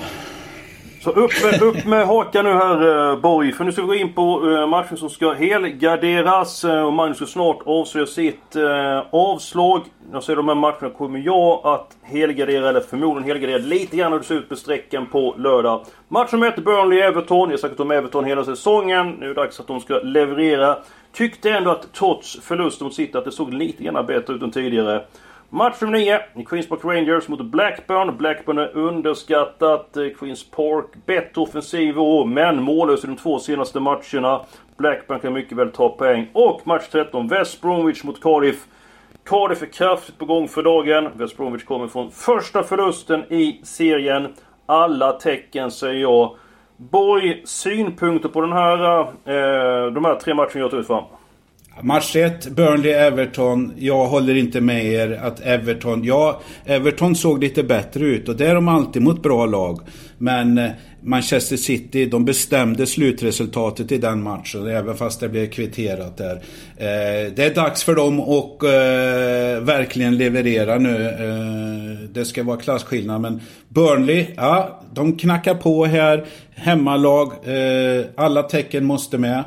Så 1.03 1.09
upp 1.09 1.31
med, 1.43 1.61
upp 1.61 1.85
med 1.85 2.07
hakan 2.07 2.45
nu 2.45 2.51
här 2.51 3.09
eh, 3.11 3.19
Borg. 3.19 3.51
För 3.51 3.63
nu 3.63 3.71
ska 3.71 3.81
vi 3.81 3.87
gå 3.87 3.95
in 3.95 4.13
på 4.13 4.51
eh, 4.51 4.67
matchen 4.67 4.97
som 4.97 5.09
ska 5.09 5.33
helgarderas. 5.33 6.63
Eh, 6.63 6.83
och 6.83 6.93
Magnus 6.93 7.17
ska 7.17 7.25
snart 7.25 7.59
avslöja 7.65 8.05
sitt 8.05 8.55
eh, 8.55 9.03
avslag. 9.11 9.81
Jag 10.11 10.23
säger 10.23 10.37
de 10.37 10.47
här 10.47 10.55
matcherna 10.55 10.89
kommer 10.97 11.19
jag 11.19 11.61
att 11.63 11.97
helgardera, 12.03 12.69
eller 12.69 12.79
förmodligen 12.79 13.27
helgardera 13.29 13.57
lite 13.57 13.97
grann 13.97 14.11
hur 14.11 14.19
det 14.19 14.25
ser 14.25 14.35
ut 14.35 14.49
på 14.49 14.55
sträckan 14.55 15.05
på 15.05 15.35
lördag. 15.37 15.85
Matchen 16.07 16.39
möter 16.39 16.61
Burnley-Everton. 16.61 17.45
Jag 17.45 17.51
har 17.51 17.57
sagt 17.57 17.79
om 17.79 17.91
Everton 17.91 18.25
hela 18.25 18.43
säsongen. 18.43 19.09
Nu 19.19 19.25
är 19.25 19.29
det 19.29 19.41
dags 19.41 19.59
att 19.59 19.67
de 19.67 19.79
ska 19.79 19.93
leverera. 19.99 20.77
Tyckte 21.13 21.51
ändå 21.51 21.71
att 21.71 21.93
trots 21.93 22.39
förlusten 22.41 22.85
mot 22.85 22.93
City 22.93 23.17
att 23.17 23.25
det 23.25 23.31
såg 23.31 23.53
lite 23.53 23.83
grann 23.83 24.05
bättre 24.05 24.33
ut 24.33 24.41
än 24.41 24.51
tidigare. 24.51 25.03
Match 25.53 25.81
nummer 25.81 25.97
9 25.97 26.45
Queens 26.45 26.67
Park 26.67 26.83
Rangers 26.83 27.27
mot 27.27 27.41
Blackburn. 27.41 28.17
Blackburn 28.17 28.57
är 28.57 28.77
underskattat. 28.77 29.97
Eh, 29.97 30.09
Queens 30.19 30.51
Park 30.51 30.85
bättre 31.05 31.41
offensiv 31.41 31.99
år, 31.99 32.25
men 32.25 32.63
mållös 32.63 33.03
i 33.03 33.07
de 33.07 33.15
två 33.15 33.39
senaste 33.39 33.79
matcherna. 33.79 34.41
Blackburn 34.77 35.19
kan 35.19 35.33
mycket 35.33 35.57
väl 35.57 35.71
ta 35.71 35.89
poäng. 35.89 36.27
Och 36.33 36.67
match 36.67 36.87
13 36.91 37.27
West 37.27 37.61
Bromwich 37.61 38.03
mot 38.03 38.21
Cardiff. 38.21 38.65
Cardiff 39.23 39.61
är 39.61 39.65
kraftigt 39.65 40.17
på 40.17 40.25
gång 40.25 40.47
för 40.47 40.63
dagen. 40.63 41.09
West 41.15 41.37
Bromwich 41.37 41.65
kommer 41.65 41.87
från 41.87 42.11
första 42.11 42.63
förlusten 42.63 43.33
i 43.33 43.59
serien. 43.63 44.33
Alla 44.65 45.11
tecken 45.11 45.71
säger 45.71 46.01
jag. 46.01 46.35
Borg, 46.77 47.41
synpunkter 47.45 48.29
på 48.29 48.41
den 48.41 48.53
här, 48.53 48.99
eh, 49.01 49.91
de 49.91 50.05
här 50.05 50.15
tre 50.15 50.33
matcherna 50.33 50.59
jag 50.59 50.71
tagit 50.71 50.87
fram? 50.87 51.03
Match 51.81 52.15
1, 52.15 52.47
Burnley-Everton. 52.47 53.73
Jag 53.77 54.05
håller 54.05 54.35
inte 54.35 54.61
med 54.61 54.85
er 54.85 55.19
att 55.23 55.39
Everton... 55.39 56.03
Ja, 56.03 56.41
Everton 56.65 57.15
såg 57.15 57.43
lite 57.43 57.63
bättre 57.63 58.05
ut 58.05 58.29
och 58.29 58.35
det 58.35 58.47
är 58.47 58.55
de 58.55 58.67
alltid 58.67 59.01
mot 59.01 59.23
bra 59.23 59.45
lag. 59.45 59.79
Men 60.17 60.57
eh, 60.57 60.71
Manchester 61.01 61.57
City, 61.57 62.05
de 62.05 62.25
bestämde 62.25 62.85
slutresultatet 62.85 63.91
i 63.91 63.97
den 63.97 64.23
matchen. 64.23 64.67
Även 64.67 64.95
fast 64.95 65.19
det 65.19 65.29
blev 65.29 65.49
kvitterat 65.49 66.17
där. 66.17 66.35
Eh, 66.77 67.31
det 67.35 67.43
är 67.43 67.55
dags 67.55 67.83
för 67.83 67.95
dem 67.95 68.19
att 68.19 68.63
eh, 68.63 69.65
verkligen 69.65 70.17
leverera 70.17 70.77
nu. 70.77 71.07
Eh, 71.07 72.09
det 72.09 72.25
ska 72.25 72.43
vara 72.43 72.57
klasskillnad. 72.57 73.21
Men 73.21 73.41
Burnley, 73.69 74.25
ja, 74.35 74.81
de 74.93 75.17
knackar 75.17 75.55
på 75.55 75.85
här. 75.85 76.25
Hemmalag. 76.55 77.27
Eh, 77.27 78.05
alla 78.15 78.43
tecken 78.43 78.85
måste 78.85 79.17
med. 79.17 79.43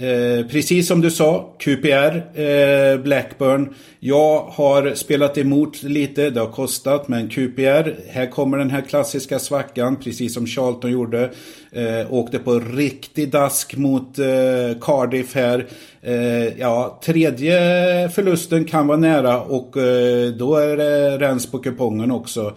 Eh, 0.00 0.46
precis 0.46 0.88
som 0.88 1.00
du 1.00 1.10
sa, 1.10 1.54
QPR, 1.58 2.40
eh, 2.40 3.00
Blackburn. 3.00 3.74
Jag 3.98 4.40
har 4.40 4.94
spelat 4.94 5.38
emot 5.38 5.82
lite, 5.82 6.30
det 6.30 6.40
har 6.40 6.50
kostat, 6.52 7.08
men 7.08 7.28
QPR, 7.28 7.94
här 8.08 8.30
kommer 8.30 8.58
den 8.58 8.70
här 8.70 8.80
klassiska 8.80 9.38
svackan, 9.38 9.96
precis 9.96 10.34
som 10.34 10.46
Charlton 10.46 10.90
gjorde. 10.90 11.30
Eh, 11.72 12.12
åkte 12.12 12.38
på 12.38 12.58
riktig 12.58 13.30
dask 13.30 13.76
mot 13.76 14.18
eh, 14.18 14.80
Cardiff 14.80 15.34
här. 15.34 15.66
Eh, 16.02 16.58
ja, 16.58 17.00
tredje 17.04 17.58
förlusten 18.08 18.64
kan 18.64 18.86
vara 18.86 18.98
nära 18.98 19.40
och 19.40 19.76
eh, 19.76 20.28
då 20.28 20.56
är 20.56 20.76
det 20.76 21.18
rens 21.18 21.50
på 21.50 21.58
kupongen 21.58 22.10
också. 22.10 22.54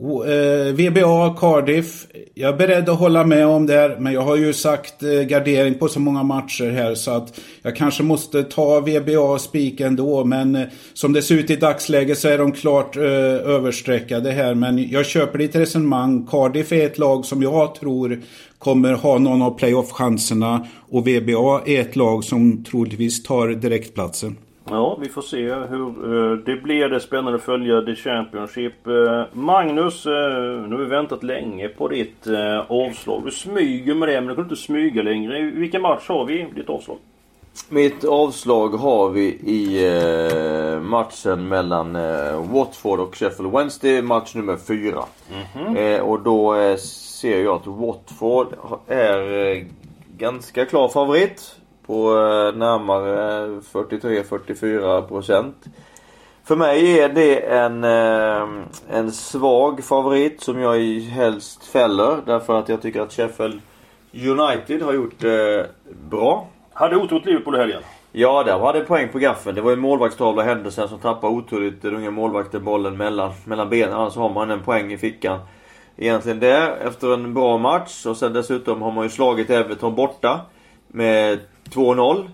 Eh, 0.00 0.72
VBA 0.72 1.34
Cardiff. 1.38 2.06
Jag 2.34 2.54
är 2.54 2.56
beredd 2.58 2.88
att 2.88 2.98
hålla 2.98 3.24
med 3.24 3.46
om 3.46 3.66
det. 3.66 3.74
här, 3.74 3.96
Men 3.98 4.12
jag 4.12 4.20
har 4.20 4.36
ju 4.36 4.52
sagt 4.52 5.02
eh, 5.02 5.10
gardering 5.10 5.74
på 5.74 5.88
så 5.88 6.00
många 6.00 6.22
matcher 6.22 6.70
här 6.70 6.94
så 6.94 7.10
att 7.10 7.40
jag 7.62 7.76
kanske 7.76 8.02
måste 8.02 8.42
ta 8.42 8.80
VBA 8.80 9.38
spik 9.38 9.80
ändå. 9.80 10.24
Men 10.24 10.56
eh, 10.56 10.66
som 10.94 11.12
det 11.12 11.22
ser 11.22 11.34
ut 11.34 11.50
i 11.50 11.56
dagsläget 11.56 12.18
så 12.18 12.28
är 12.28 12.38
de 12.38 12.52
klart 12.52 12.96
eh, 12.96 13.02
överstreckade 13.02 14.30
här. 14.30 14.54
Men 14.54 14.90
jag 14.90 15.06
köper 15.06 15.38
ditt 15.38 15.56
resonemang. 15.56 16.26
Cardiff 16.26 16.72
är 16.72 16.86
ett 16.86 16.98
lag 16.98 17.24
som 17.24 17.42
jag 17.42 17.74
tror 17.74 18.22
kommer 18.58 18.92
ha 18.92 19.18
någon 19.18 19.42
av 19.42 19.58
playoff-chanserna. 19.58 20.66
Och 20.88 21.08
VBA 21.08 21.62
är 21.66 21.80
ett 21.80 21.96
lag 21.96 22.24
som 22.24 22.64
troligtvis 22.64 23.22
tar 23.22 23.48
direktplatsen. 23.48 24.36
Ja, 24.70 24.98
vi 25.00 25.08
får 25.08 25.22
se 25.22 25.54
hur 25.54 25.88
eh, 25.88 26.36
det 26.36 26.56
blir. 26.56 26.88
Det 26.88 26.96
är 26.96 27.00
spännande 27.00 27.34
att 27.34 27.42
följa 27.42 27.82
The 27.82 27.94
Championship. 27.94 28.86
Eh, 28.86 29.22
Magnus, 29.32 30.06
eh, 30.06 30.12
nu 30.68 30.76
har 30.76 30.78
vi 30.78 30.84
väntat 30.84 31.22
länge 31.22 31.68
på 31.68 31.88
ditt 31.88 32.26
avslag. 32.68 33.22
Du 33.24 33.30
smyger 33.30 33.94
med 33.94 34.08
det, 34.08 34.20
men 34.20 34.28
du 34.28 34.34
kan 34.34 34.44
inte 34.44 34.56
smyga 34.56 35.02
längre. 35.02 35.40
Vilken 35.40 35.82
match 35.82 36.08
har 36.08 36.24
vi 36.24 36.46
ditt 36.54 36.68
avslag? 36.68 36.96
Mitt 37.68 38.04
avslag 38.04 38.68
har 38.68 39.10
vi 39.10 39.26
i 39.30 40.80
matchen 40.82 41.48
mellan 41.48 41.92
Watford 42.52 43.00
och 43.00 43.16
Sheffield 43.16 43.52
Wednesday, 43.52 44.02
match 44.02 44.34
nummer 44.34 44.56
fyra. 44.56 45.04
Eh, 45.76 46.00
och 46.00 46.20
då 46.20 46.54
ser 46.78 47.42
jag 47.42 47.54
att 47.54 47.66
Watford 47.66 48.46
är 48.86 49.64
ganska 50.16 50.64
klar 50.66 50.88
favorit. 50.88 51.59
På 51.90 52.16
eh, 52.16 52.56
närmare 52.56 53.46
43-44 53.72 55.02
procent. 55.02 55.56
För 56.44 56.56
mig 56.56 57.00
är 57.00 57.08
det 57.08 57.40
en, 57.40 57.84
eh, 57.84 58.48
en 58.90 59.12
svag 59.12 59.84
favorit 59.84 60.40
som 60.40 60.60
jag 60.60 60.78
helst 61.00 61.64
fäller. 61.64 62.16
Därför 62.26 62.58
att 62.58 62.68
jag 62.68 62.82
tycker 62.82 63.00
att 63.00 63.12
Sheffield 63.12 63.60
United 64.12 64.82
har 64.82 64.92
gjort 64.92 65.18
det 65.18 65.70
bra. 66.10 66.48
Hade 66.72 66.96
otur 66.96 67.14
mot 67.14 67.26
Liverpool 67.26 67.54
i 67.54 67.58
helgen. 67.58 67.82
Ja, 68.12 68.42
där 68.42 68.58
var 68.58 68.72
det 68.72 68.80
poäng 68.80 69.08
på 69.08 69.18
gaffeln. 69.18 69.54
Det 69.54 69.62
var 69.62 69.70
ju 69.70 69.76
målvaktstavla 69.76 70.42
Henderson 70.42 70.88
som 70.88 70.98
tappade 70.98 71.34
oturligt 71.34 71.82
den 71.82 71.94
unga 71.94 72.10
målvakten 72.10 72.64
bollen 72.64 72.96
mellan, 72.96 73.32
mellan 73.44 73.68
benen. 73.68 73.94
Annars 73.94 74.16
har 74.16 74.30
man 74.30 74.50
en 74.50 74.62
poäng 74.62 74.92
i 74.92 74.98
fickan. 74.98 75.40
Egentligen 75.96 76.40
det, 76.40 76.76
efter 76.86 77.14
en 77.14 77.34
bra 77.34 77.58
match. 77.58 78.06
Och 78.06 78.16
sen 78.16 78.32
dessutom 78.32 78.82
har 78.82 78.92
man 78.92 79.04
ju 79.04 79.10
slagit 79.10 79.50
Everton 79.50 79.94
borta. 79.94 80.40
Med 80.88 81.38
2-0. 81.64 82.28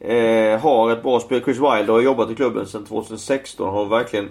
Eh, 0.00 0.60
har 0.60 0.90
ett 0.90 1.02
bra 1.02 1.20
spel. 1.20 1.42
Chris 1.44 1.56
Wilder 1.56 1.92
har 1.92 2.00
jobbat 2.00 2.30
i 2.30 2.34
klubben 2.34 2.66
sedan 2.66 2.84
2016 2.84 3.68
och 3.68 3.74
har 3.74 3.84
verkligen, 3.84 4.28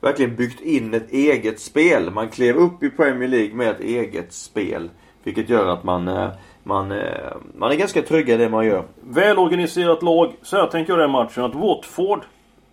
verkligen 0.00 0.36
byggt 0.36 0.60
in 0.60 0.94
ett 0.94 1.12
eget 1.12 1.60
spel. 1.60 2.10
Man 2.10 2.28
klev 2.28 2.56
upp 2.56 2.82
i 2.82 2.90
Premier 2.90 3.28
League 3.28 3.54
med 3.54 3.68
ett 3.68 3.80
eget 3.80 4.32
spel. 4.32 4.90
Vilket 5.24 5.48
gör 5.48 5.66
att 5.66 5.84
man 5.84 6.08
eh, 6.08 6.28
man, 6.62 6.92
eh, 6.92 7.32
man 7.54 7.70
är 7.70 7.76
ganska 7.76 8.02
trygg 8.02 8.28
i 8.28 8.36
det 8.36 8.48
man 8.48 8.66
gör. 8.66 8.84
Välorganiserat 9.00 10.02
lag. 10.02 10.32
Så 10.42 10.56
här 10.56 10.66
tänker 10.66 10.92
jag 10.92 11.00
den 11.00 11.10
matchen 11.10 11.44
att 11.44 11.54
Watford 11.54 12.20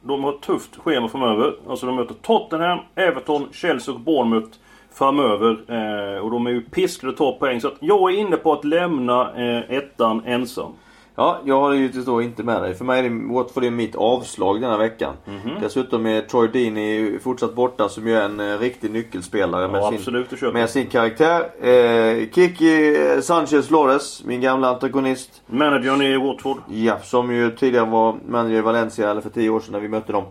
de 0.01 0.23
har 0.23 0.34
ett 0.34 0.41
tufft 0.41 0.75
schema 0.75 1.08
framöver. 1.08 1.55
Alltså 1.69 1.86
de 1.86 1.95
möter 1.95 2.13
Tottenham, 2.13 2.79
Everton, 2.95 3.47
Chelsea 3.51 3.93
och 3.93 3.99
Bournemouth 3.99 4.58
framöver. 4.93 5.49
Eh, 5.67 6.19
och 6.19 6.32
de 6.32 6.47
är 6.47 6.51
ju 6.51 6.62
piskade 6.62 7.12
att 7.12 7.17
ta 7.17 7.32
poäng. 7.32 7.62
Så 7.62 7.67
att 7.67 7.77
jag 7.79 8.13
är 8.13 8.17
inne 8.17 8.38
på 8.38 8.53
att 8.53 8.65
lämna 8.65 9.34
eh, 9.36 9.77
ettan 9.77 10.21
ensam. 10.25 10.73
Ja, 11.19 11.39
jag 11.45 11.60
har 11.60 11.73
givetvis 11.73 12.05
då 12.05 12.21
inte 12.21 12.43
med 12.43 12.62
dig. 12.62 12.75
För 12.75 12.86
mig 12.86 12.99
är 12.99 13.10
det 13.10 13.34
Watford 13.34 13.63
är 13.63 13.71
mitt 13.71 13.95
avslag 13.95 14.62
denna 14.62 14.77
veckan. 14.77 15.13
Mm 15.27 15.39
-hmm. 15.39 15.62
Dessutom 15.62 16.05
är 16.05 16.21
Troy 16.21 16.47
Deeney 16.47 17.19
fortsatt 17.19 17.55
borta 17.55 17.89
som 17.89 18.08
ju 18.08 18.15
är 18.15 18.25
en 18.25 18.39
eh, 18.39 18.60
riktig 18.60 18.91
nyckelspelare 18.91 19.67
med, 19.67 19.82
ja, 19.82 19.89
sin, 19.89 19.97
absolut, 19.97 20.53
med 20.53 20.69
sin 20.69 20.88
karaktär. 20.88 21.65
Eh, 21.67 22.29
Kiki 22.32 22.95
Sanchez 23.21 23.67
Flores, 23.67 24.23
min 24.25 24.41
gamla 24.41 24.69
antagonist. 24.69 25.41
Managern 25.45 26.01
i 26.01 26.17
Watford. 26.17 26.58
Ja, 26.67 26.99
som 27.03 27.32
ju 27.36 27.51
tidigare 27.51 27.86
var 27.86 28.15
manager 28.27 28.58
i 28.58 28.62
Valencia, 28.62 29.12
eller 29.12 29.21
för 29.21 29.29
tio 29.29 29.49
år 29.49 29.60
sedan 29.60 29.71
när 29.71 29.79
vi 29.79 29.88
mötte 29.88 30.12
dem. 30.12 30.23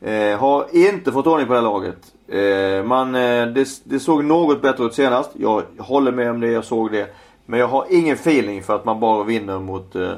Eh, 0.00 0.38
har 0.38 0.66
inte 0.72 1.12
fått 1.12 1.26
ordning 1.26 1.46
på 1.46 1.52
det 1.52 1.58
här 1.58 1.66
laget. 1.66 1.98
Eh, 2.28 2.84
man, 2.84 3.14
eh, 3.14 3.46
det, 3.46 3.68
det 3.84 4.00
såg 4.00 4.24
något 4.24 4.62
bättre 4.62 4.84
ut 4.84 4.94
senast. 4.94 5.30
Jag 5.34 5.62
håller 5.78 6.12
med 6.12 6.30
om 6.30 6.40
det, 6.40 6.50
jag 6.50 6.64
såg 6.64 6.92
det. 6.92 7.14
Men 7.50 7.60
jag 7.60 7.68
har 7.68 7.86
ingen 7.90 8.14
feeling 8.14 8.62
för 8.62 8.76
att 8.76 8.84
man 8.84 9.00
bara 9.00 9.24
vinner 9.24 9.58
mot 9.58 9.94
eh, 9.94 10.12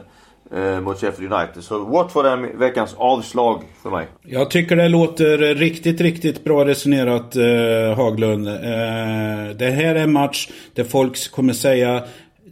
eh, 0.55 0.81
mot 0.81 1.01
Sheffield 1.01 1.33
United. 1.33 1.65
Så 1.65 1.85
Watford 1.85 2.27
är 2.27 2.37
veckans 2.37 2.95
avslag 2.99 3.63
för 3.83 3.91
mig. 3.91 4.07
Jag 4.23 4.51
tycker 4.51 4.77
det 4.77 4.89
låter 4.89 5.55
riktigt, 5.55 6.01
riktigt 6.01 6.45
bra 6.45 6.65
resonerat 6.65 7.37
eh, 7.37 7.97
Haglund. 7.97 8.49
Eh, 8.49 9.57
det 9.57 9.71
här 9.71 9.95
är 9.95 10.03
en 10.03 10.13
match 10.13 10.49
där 10.75 10.85
folk 10.85 11.31
kommer 11.31 11.53
säga 11.53 12.03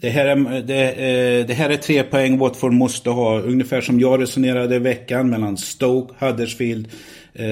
det 0.01 0.11
här, 0.11 0.27
är, 0.27 0.63
det, 0.63 0.91
eh, 0.91 1.47
det, 1.47 1.55
här 1.55 1.71
är 1.71 1.77
tre 1.77 2.03
poäng 2.03 2.39
Watford 2.39 2.73
måste 2.73 3.11
ha. 3.11 3.41
Ungefär 3.41 3.81
som 3.81 4.01
jag 4.01 4.23
resonerade 4.23 4.77
i 4.77 4.79
veckan 4.79 5.31
mellan 5.31 5.57
Stoke, 5.57 6.15
Huddersfield. 6.19 6.89
Eh, 7.35 7.47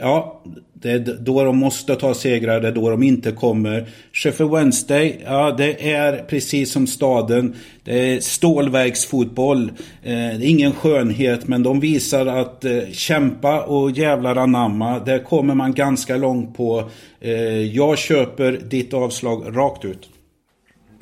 ja, 0.00 0.42
det 0.72 0.90
är 0.90 1.18
då 1.20 1.44
de 1.44 1.58
måste 1.58 1.96
ta 1.96 2.14
segrar, 2.14 2.60
det 2.60 2.68
är 2.68 2.72
då 2.72 2.90
de 2.90 3.02
inte 3.02 3.32
kommer. 3.32 3.86
Sheffield 4.12 4.52
Wednesday, 4.52 5.20
ja 5.24 5.54
det 5.58 5.92
är 5.92 6.24
precis 6.28 6.72
som 6.72 6.86
staden. 6.86 7.56
Det 7.84 8.14
är 8.14 8.20
stålverksfotboll. 8.20 9.68
Eh, 10.02 10.12
det 10.12 10.46
är 10.46 10.50
ingen 10.50 10.72
skönhet 10.72 11.48
men 11.48 11.62
de 11.62 11.80
visar 11.80 12.26
att 12.26 12.64
eh, 12.64 12.80
kämpa 12.92 13.62
och 13.62 13.90
jävlar 13.90 14.36
anamma. 14.36 14.98
Där 14.98 15.18
kommer 15.18 15.54
man 15.54 15.72
ganska 15.72 16.16
långt 16.16 16.56
på. 16.56 16.90
Eh, 17.20 17.32
jag 17.60 17.98
köper 17.98 18.52
ditt 18.52 18.94
avslag 18.94 19.56
rakt 19.56 19.84
ut. 19.84 20.08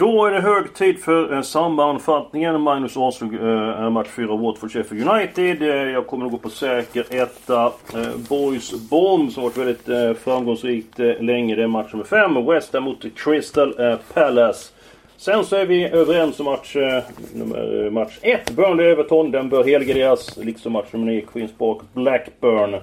Då 0.00 0.26
är 0.26 0.30
det 0.30 0.40
hög 0.40 0.74
tid 0.74 0.98
för 0.98 1.32
eh, 1.34 1.42
sammanfattningen. 1.42 2.60
Magnus 2.60 2.96
Åslund 2.96 3.34
eh, 3.34 3.90
match 3.90 4.08
4 4.08 4.26
Watford 4.36 4.72
Sheffield 4.72 5.08
United. 5.08 5.62
Eh, 5.62 5.68
jag 5.68 6.06
kommer 6.06 6.22
nog 6.22 6.32
gå 6.32 6.38
på 6.38 6.50
säker 6.50 7.06
etta. 7.10 7.64
Eh, 7.94 8.16
Boys 8.28 8.72
Bomb 8.90 9.32
som 9.32 9.42
varit 9.42 9.56
väldigt 9.56 9.88
eh, 9.88 10.12
framgångsrikt 10.12 11.00
eh, 11.00 11.20
länge. 11.20 11.56
Det 11.56 11.62
är 11.62 11.66
match 11.66 11.92
nummer 11.92 12.04
5. 12.04 12.46
West 12.46 12.74
Ham 12.74 12.82
mot 12.82 13.04
Crystal 13.16 13.80
eh, 13.80 13.96
Palace. 14.14 14.72
Sen 15.16 15.44
så 15.44 15.56
är 15.56 15.66
vi 15.66 15.84
överens 15.84 16.40
om 16.40 16.46
match 16.46 16.76
eh, 16.76 17.02
nummer, 17.34 17.84
eh, 17.84 17.90
match 17.90 18.18
1. 18.22 18.50
Burnley-Everton. 18.50 19.30
Den 19.30 19.48
bör 19.48 19.64
helgarderas. 19.64 20.36
Liksom 20.36 20.72
match 20.72 20.88
nummer 20.92 21.06
9 21.06 21.20
Queens 21.32 21.52
Park 21.58 21.78
Blackburn. 21.92 22.80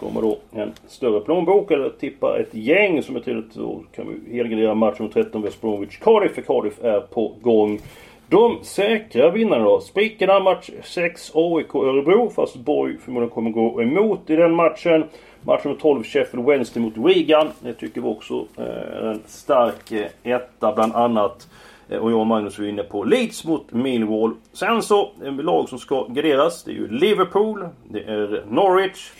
Kommer 0.00 0.22
då 0.22 0.38
en 0.52 0.72
större 0.86 1.20
plånbok 1.20 1.70
eller 1.70 1.90
tippa 1.90 2.38
ett 2.38 2.54
gäng 2.54 3.02
som 3.02 3.16
är 3.16 3.20
tydligt 3.20 3.54
då 3.54 3.82
kan 3.94 4.06
vi 4.08 4.36
helgardera 4.36 4.74
matchen 4.74 5.04
mot 5.04 5.12
13 5.12 5.42
West 5.42 5.60
Bromwich 5.60 5.98
Cardiff 5.98 6.34
för 6.34 6.42
Cardiff 6.42 6.84
är 6.84 7.00
på 7.00 7.34
gång. 7.42 7.80
De 8.28 8.58
säkra 8.62 9.30
vinnarna 9.30 9.64
då. 9.64 9.80
Spikarna 9.80 10.40
match 10.40 10.70
6 10.84 11.30
AIK 11.34 11.74
Örebro 11.74 12.30
fast 12.30 12.56
Borg 12.56 12.98
förmodligen 12.98 13.34
kommer 13.34 13.50
gå 13.50 13.82
emot 13.82 14.30
i 14.30 14.36
den 14.36 14.54
matchen. 14.54 15.04
Match 15.42 15.64
nummer 15.64 15.78
12 15.78 16.04
Sheffield 16.04 16.46
Wednesday 16.46 16.82
mot 16.82 16.96
Wigan. 16.96 17.48
Det 17.60 17.72
tycker 17.72 18.00
vi 18.00 18.08
också 18.08 18.46
eh, 18.56 18.64
är 18.64 19.02
en 19.02 19.20
stark 19.26 19.92
eh, 19.92 20.06
etta 20.22 20.72
bland 20.72 20.94
annat. 20.94 21.48
Eh, 21.88 21.98
och 21.98 22.10
jag 22.10 22.20
och 22.20 22.26
Magnus 22.26 22.58
är 22.58 22.68
inne 22.68 22.82
på 22.82 23.04
Leeds 23.04 23.44
mot 23.44 23.72
Millwall. 23.72 24.34
Sen 24.52 24.82
så, 24.82 25.10
en 25.24 25.36
lag 25.36 25.68
som 25.68 25.78
ska 25.78 26.06
garderas. 26.08 26.64
Det 26.64 26.70
är 26.70 26.74
ju 26.74 26.88
Liverpool. 26.88 27.68
Det 27.88 28.00
är 28.00 28.44
Norwich. 28.48 29.10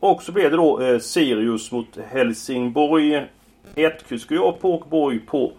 Och 0.00 0.22
så 0.22 0.32
blev 0.32 0.50
det 0.50 0.56
då 0.56 0.80
eh, 0.80 0.98
Sirius 0.98 1.72
mot 1.72 1.98
Helsingborg. 2.10 3.26
1. 3.74 4.08
kryss 4.08 4.24
går 4.26 4.38
jag 4.38 4.60
på 4.60 4.74
och 4.74 4.88
Borg 4.88 5.18
på 5.18 5.52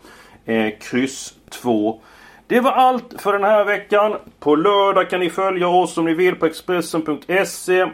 eh, 0.46 0.74
kryss 0.80 1.34
2. 1.50 2.00
Det 2.48 2.60
var 2.60 2.72
allt 2.72 3.22
för 3.22 3.34
den 3.34 3.44
här 3.44 3.66
veckan. 3.66 4.16
På 4.40 4.56
lördag 4.56 5.10
kan 5.10 5.20
ni 5.20 5.30
följa 5.30 5.68
oss 5.68 5.98
om 5.98 6.06
ni 6.06 6.14
vill 6.14 6.36
på 6.36 6.46
Expressen.se. 6.46 7.86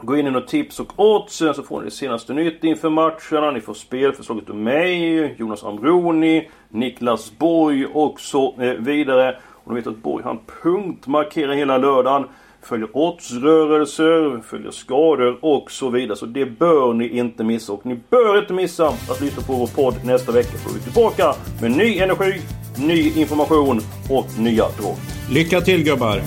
Gå 0.00 0.16
in 0.16 0.26
i 0.26 0.30
några 0.30 0.46
tips 0.46 0.80
och 0.80 0.92
odds 0.96 1.36
så 1.36 1.62
får 1.62 1.78
ni 1.78 1.84
det 1.84 1.90
senaste 1.90 2.34
nytt 2.34 2.64
inför 2.64 2.90
matcherna. 2.90 3.50
Ni 3.50 3.60
får 3.60 3.74
spelförslaget 3.74 4.50
av 4.50 4.56
mig, 4.56 5.34
Jonas 5.38 5.64
Amroni, 5.64 6.50
Niklas 6.68 7.38
Borg 7.38 7.86
och 7.86 8.20
så 8.20 8.54
eh, 8.60 8.72
vidare. 8.72 9.40
Och 9.64 9.74
ni 9.74 9.80
vet 9.80 9.86
att 9.86 9.96
Borg 9.96 10.24
han 10.24 10.38
punktmarkerar 10.62 11.52
hela 11.52 11.78
lördagen 11.78 12.28
följer 12.62 12.96
oddsrörelser, 12.96 14.42
följer 14.42 14.70
skador 14.70 15.38
och 15.44 15.70
så 15.70 15.90
vidare. 15.90 16.16
Så 16.16 16.26
det 16.26 16.46
bör 16.46 16.92
ni 16.94 17.08
inte 17.18 17.44
missa. 17.44 17.72
Och 17.72 17.86
ni 17.86 18.00
bör 18.10 18.38
inte 18.38 18.52
missa 18.52 18.88
att 18.88 19.20
lyssna 19.20 19.42
på 19.42 19.52
vår 19.52 19.66
podd 19.66 19.94
nästa 20.04 20.32
vecka. 20.32 20.50
Då 20.64 20.70
är 20.70 20.74
vi 20.74 20.80
tillbaka 20.80 21.34
med 21.62 21.70
ny 21.70 21.98
energi, 21.98 22.40
ny 22.78 23.12
information 23.20 23.80
och 24.10 24.26
nya 24.38 24.64
drag. 24.64 24.96
Lycka 25.30 25.60
till 25.60 25.84
gubbar! 25.84 26.22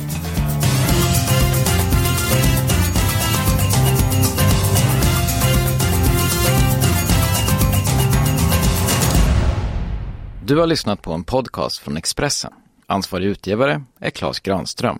Du 10.45 10.57
har 10.57 10.67
lyssnat 10.67 11.01
på 11.01 11.13
en 11.13 11.23
podcast 11.23 11.77
från 11.77 11.97
Expressen. 11.97 12.53
Ansvarig 12.87 13.25
utgivare 13.25 13.83
är 13.99 14.09
Klas 14.09 14.39
Granström. 14.39 14.99